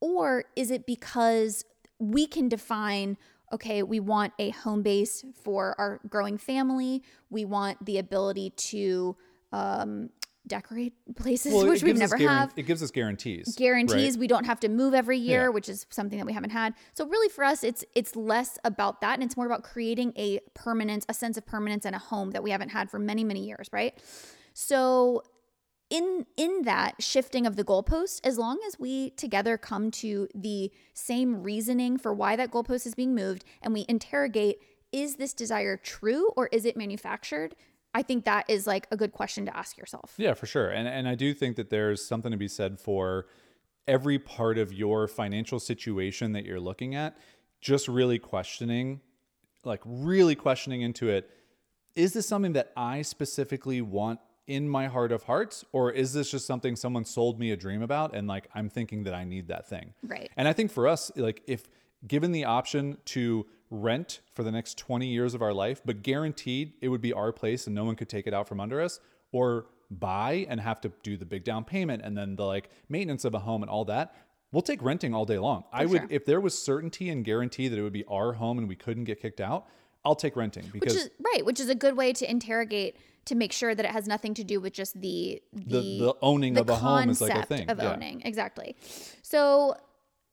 [0.00, 1.64] Or is it because
[1.98, 3.16] we can define,
[3.52, 7.02] okay, we want a home base for our growing family.
[7.30, 9.16] We want the ability to
[9.52, 10.10] um,
[10.46, 13.54] decorate places, Well, which we've never guaran- have It gives us guarantees.
[13.56, 14.20] guarantees right?
[14.20, 15.48] we don't have to move every year Yeah.
[15.48, 19.00] which is something that we haven't had so really for us it's it's less about
[19.00, 22.32] that and it's more about creating a permanence a sense of permanence and a home
[22.32, 23.94] that we haven't had for many many years right
[24.52, 25.22] so
[25.90, 30.72] in in that shifting of the goalpost as long as we together come to the
[30.94, 34.58] same reasoning for why that goalpost is being moved and we interrogate
[34.92, 37.56] is this desire true or is it manufactured?
[37.94, 40.14] I think that is like a good question to ask yourself.
[40.16, 40.70] Yeah, for sure.
[40.70, 43.26] And and I do think that there's something to be said for
[43.86, 47.16] every part of your financial situation that you're looking at,
[47.60, 49.00] just really questioning,
[49.64, 51.30] like really questioning into it,
[51.94, 56.30] is this something that I specifically want in my heart of hearts or is this
[56.30, 59.48] just something someone sold me a dream about and like I'm thinking that I need
[59.48, 59.94] that thing.
[60.02, 60.30] Right.
[60.36, 61.66] And I think for us like if
[62.06, 66.74] given the option to rent for the next 20 years of our life but guaranteed
[66.82, 69.00] it would be our place and no one could take it out from under us
[69.32, 73.24] or buy and have to do the big down payment and then the like maintenance
[73.24, 74.14] of a home and all that
[74.52, 76.08] we'll take renting all day long i would sure.
[76.10, 79.04] if there was certainty and guarantee that it would be our home and we couldn't
[79.04, 79.66] get kicked out
[80.04, 82.96] i'll take renting because which is right which is a good way to interrogate
[83.26, 86.14] to make sure that it has nothing to do with just the the, The- the
[86.20, 87.92] owning the of a home is like a thing, of yeah.
[87.92, 88.76] owning exactly.
[89.22, 89.74] So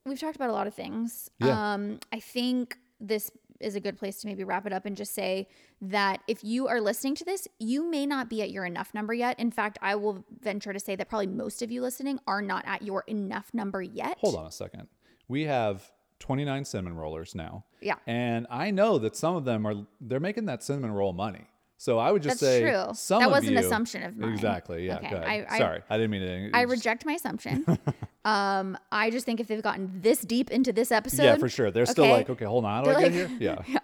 [0.06, 1.30] we've talked about a lot of things.
[1.40, 1.74] Yeah.
[1.74, 5.14] um i think this is a good place to maybe wrap it up and just
[5.14, 5.48] say
[5.82, 9.14] that if you are listening to this you may not be at your enough number
[9.14, 9.40] yet.
[9.40, 12.64] In fact i will venture to say that probably most of you listening are not
[12.68, 14.18] at your enough number yet.
[14.20, 14.88] Hold on a second.
[15.28, 15.90] We have
[16.22, 17.96] 29 cinnamon rollers now Yeah.
[18.08, 21.46] and i know that some of them are they're making that cinnamon roll money
[21.78, 22.94] so i would just That's say true.
[22.94, 24.34] some That of was an assumption of mine.
[24.34, 25.48] exactly yeah Okay, go ahead.
[25.50, 27.66] I- I- sorry i didn't mean to I reject my assumption.
[28.26, 31.72] um, I just think if they've gotten this deep into this episode, yeah for sure
[31.72, 33.80] they're still like okay hold on how do i get like- here yeah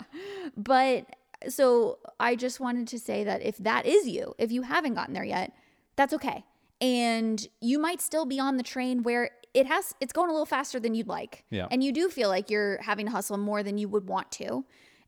[0.56, 1.06] But
[1.50, 5.14] so I just wanted to say that if that is you, if you haven't gotten
[5.14, 5.54] there yet,
[5.96, 6.44] that's okay.
[6.82, 10.46] And you might still be on the train where it has it's going a little
[10.46, 11.44] faster than you'd like.
[11.50, 11.68] Yeah.
[11.72, 14.66] And you do feel like you're having to hustle more than you would want to.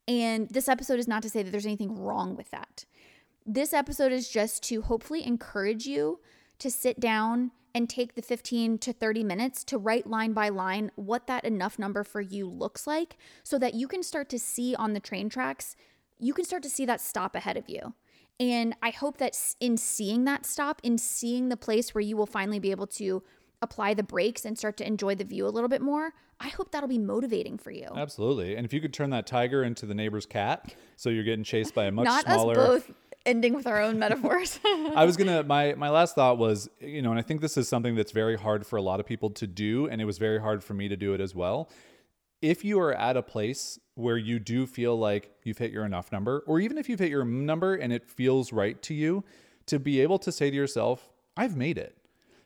[0.07, 2.85] And this episode is not to say that there's anything wrong with that.
[3.45, 6.19] This episode is just to hopefully encourage you
[6.57, 10.89] to sit down and take the 15 to 30 minutes to write line by line
[10.95, 14.73] what that enough number for you looks like so that you can start to see
[14.75, 15.75] on the train tracks,
[16.17, 17.93] you can start to see that stop ahead of you.
[18.39, 22.25] And I hope that in seeing that stop, in seeing the place where you will
[22.25, 23.21] finally be able to
[23.61, 26.71] apply the brakes and start to enjoy the view a little bit more, I hope
[26.71, 27.87] that'll be motivating for you.
[27.95, 31.43] absolutely and if you could turn that tiger into the neighbor's cat so you're getting
[31.43, 32.23] chased by a much smaller.
[32.23, 32.91] Not smaller us both
[33.25, 34.59] ending with our own metaphors.
[34.65, 37.67] I was gonna my my last thought was you know, and I think this is
[37.67, 40.39] something that's very hard for a lot of people to do, and it was very
[40.39, 41.69] hard for me to do it as well.
[42.41, 46.11] If you are at a place where you do feel like you've hit your enough
[46.11, 49.25] number, or even if you've hit your number and it feels right to you,
[49.65, 51.97] to be able to say to yourself, "I've made it,"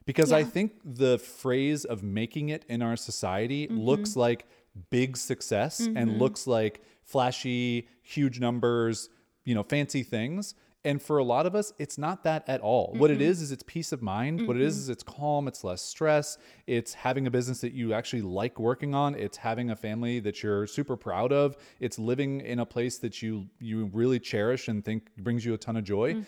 [0.06, 4.20] because I think the phrase of making it in our society looks mm-hmm.
[4.22, 4.48] like
[4.90, 6.20] big success and mm-hmm.
[6.20, 9.10] looks like flashy, huge numbers,
[9.46, 10.56] you know, fancy things.
[10.86, 12.94] And for a lot of us, it's not that at all.
[12.98, 13.24] What it mm-hmm.
[13.24, 14.46] is is it's peace of mind.
[14.46, 16.38] What it is is it's calm, it's less stress,
[16.68, 20.44] it's having a business that you actually like working on, it's having a family that
[20.44, 24.84] you're super proud of, it's living in a place that you you really cherish and
[24.84, 26.22] think brings you a ton of joy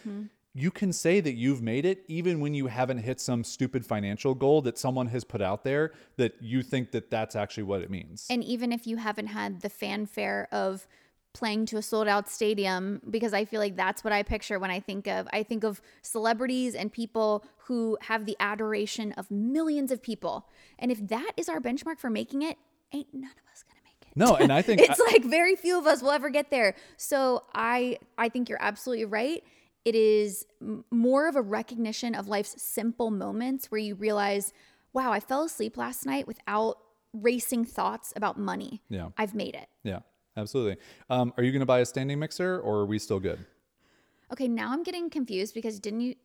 [0.57, 4.33] you can say that you've made it even when you haven't hit some stupid financial
[4.33, 7.91] goal that someone has put out there that you think that that's actually what it
[7.91, 8.25] means.
[8.29, 10.87] And even if you haven't had the fanfare of
[11.33, 14.71] playing to a sold out stadium, because I feel like that's what I picture when
[14.71, 19.91] I think of I think of celebrities and people who have the adoration of millions
[19.91, 20.47] of people.
[20.79, 22.57] And if that is our benchmark for making it,
[22.93, 24.15] ain't none of us gonna make it.
[24.15, 26.75] no, and I think it's like very few of us will ever get there.
[26.95, 29.43] So I I think you're absolutely right.
[29.85, 30.45] It is
[30.91, 34.51] more of a recognition of life's simple moments where you realize,
[34.93, 36.77] wow, I fell asleep last night without
[37.13, 38.81] racing thoughts about money.
[38.89, 39.09] Yeah.
[39.17, 39.67] I've made it.
[39.83, 39.99] yeah,
[40.35, 40.77] absolutely.
[41.09, 43.45] Um, are you going to buy a standing mixer or are we still good?
[44.33, 46.15] Okay, now I'm getting confused because didn't you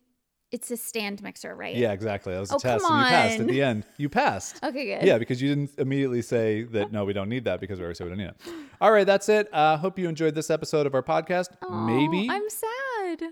[0.51, 1.73] it's a stand mixer, right?
[1.77, 2.33] Yeah, exactly.
[2.33, 3.85] That was a Oh, test, and you passed at the end.
[3.95, 4.59] You passed.
[4.65, 5.07] Okay, good.
[5.07, 7.95] Yeah, because you didn't immediately say that no, we don't need that because we already
[7.95, 8.35] said we don't need it.
[8.81, 9.47] All right, that's it.
[9.53, 11.47] Uh, hope you enjoyed this episode of our podcast.
[11.85, 12.69] Maybe I'm sad.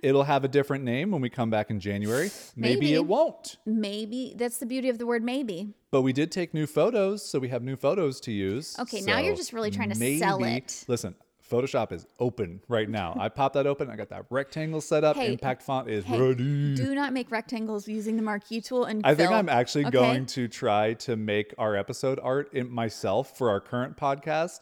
[0.01, 2.31] It'll have a different name when we come back in January.
[2.55, 2.93] Maybe, Maybe.
[2.93, 3.57] it won't.
[3.65, 5.73] Maybe that's the beauty of the word maybe.
[5.91, 8.75] But we did take new photos, so we have new photos to use.
[8.79, 10.85] Okay, now you're just really trying to sell maybe- it.
[10.87, 11.15] Listen,
[11.49, 13.15] Photoshop is open right now.
[13.19, 13.89] I popped that open.
[13.89, 15.15] I got that rectangle set up.
[15.15, 16.75] Hey, Impact font is Hey, ready.
[16.75, 19.91] do not make rectangles using the marquee tool and I think I'm actually okay?
[19.91, 24.59] going to try to make our episode art in myself for our current podcast.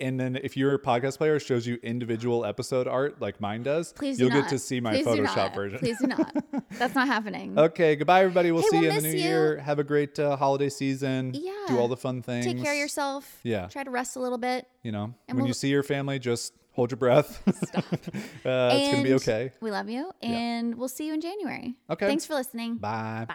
[0.00, 3.92] And then if you're podcast player, shows you individual episode art like mine does.
[3.92, 5.54] Please do you'll get to see my Please do Photoshop not.
[5.54, 5.78] version.
[5.78, 6.34] Please do not.
[6.72, 7.56] That's not happening.
[7.58, 8.50] Okay, goodbye, everybody.
[8.50, 9.28] We'll Hey, see we'll you in the miss new you.
[9.28, 9.58] year.
[9.58, 11.30] Have a great uh, holiday season.
[11.34, 11.52] Yeah.
[11.68, 12.44] Do all the fun things.
[12.44, 13.38] Take care of yourself.
[13.44, 13.68] Yeah.
[13.68, 14.66] Try to rest a little bit.
[14.82, 17.40] You know, And when you we'll- see your family, just hold your breath.
[17.46, 19.52] uh, it's going to be And okay.
[19.60, 20.10] We love you.
[20.22, 21.76] And we'll see you in January.
[21.88, 22.06] Okay.
[22.08, 22.78] Thanks for listening.
[22.78, 23.26] Bye.
[23.28, 23.34] Bye.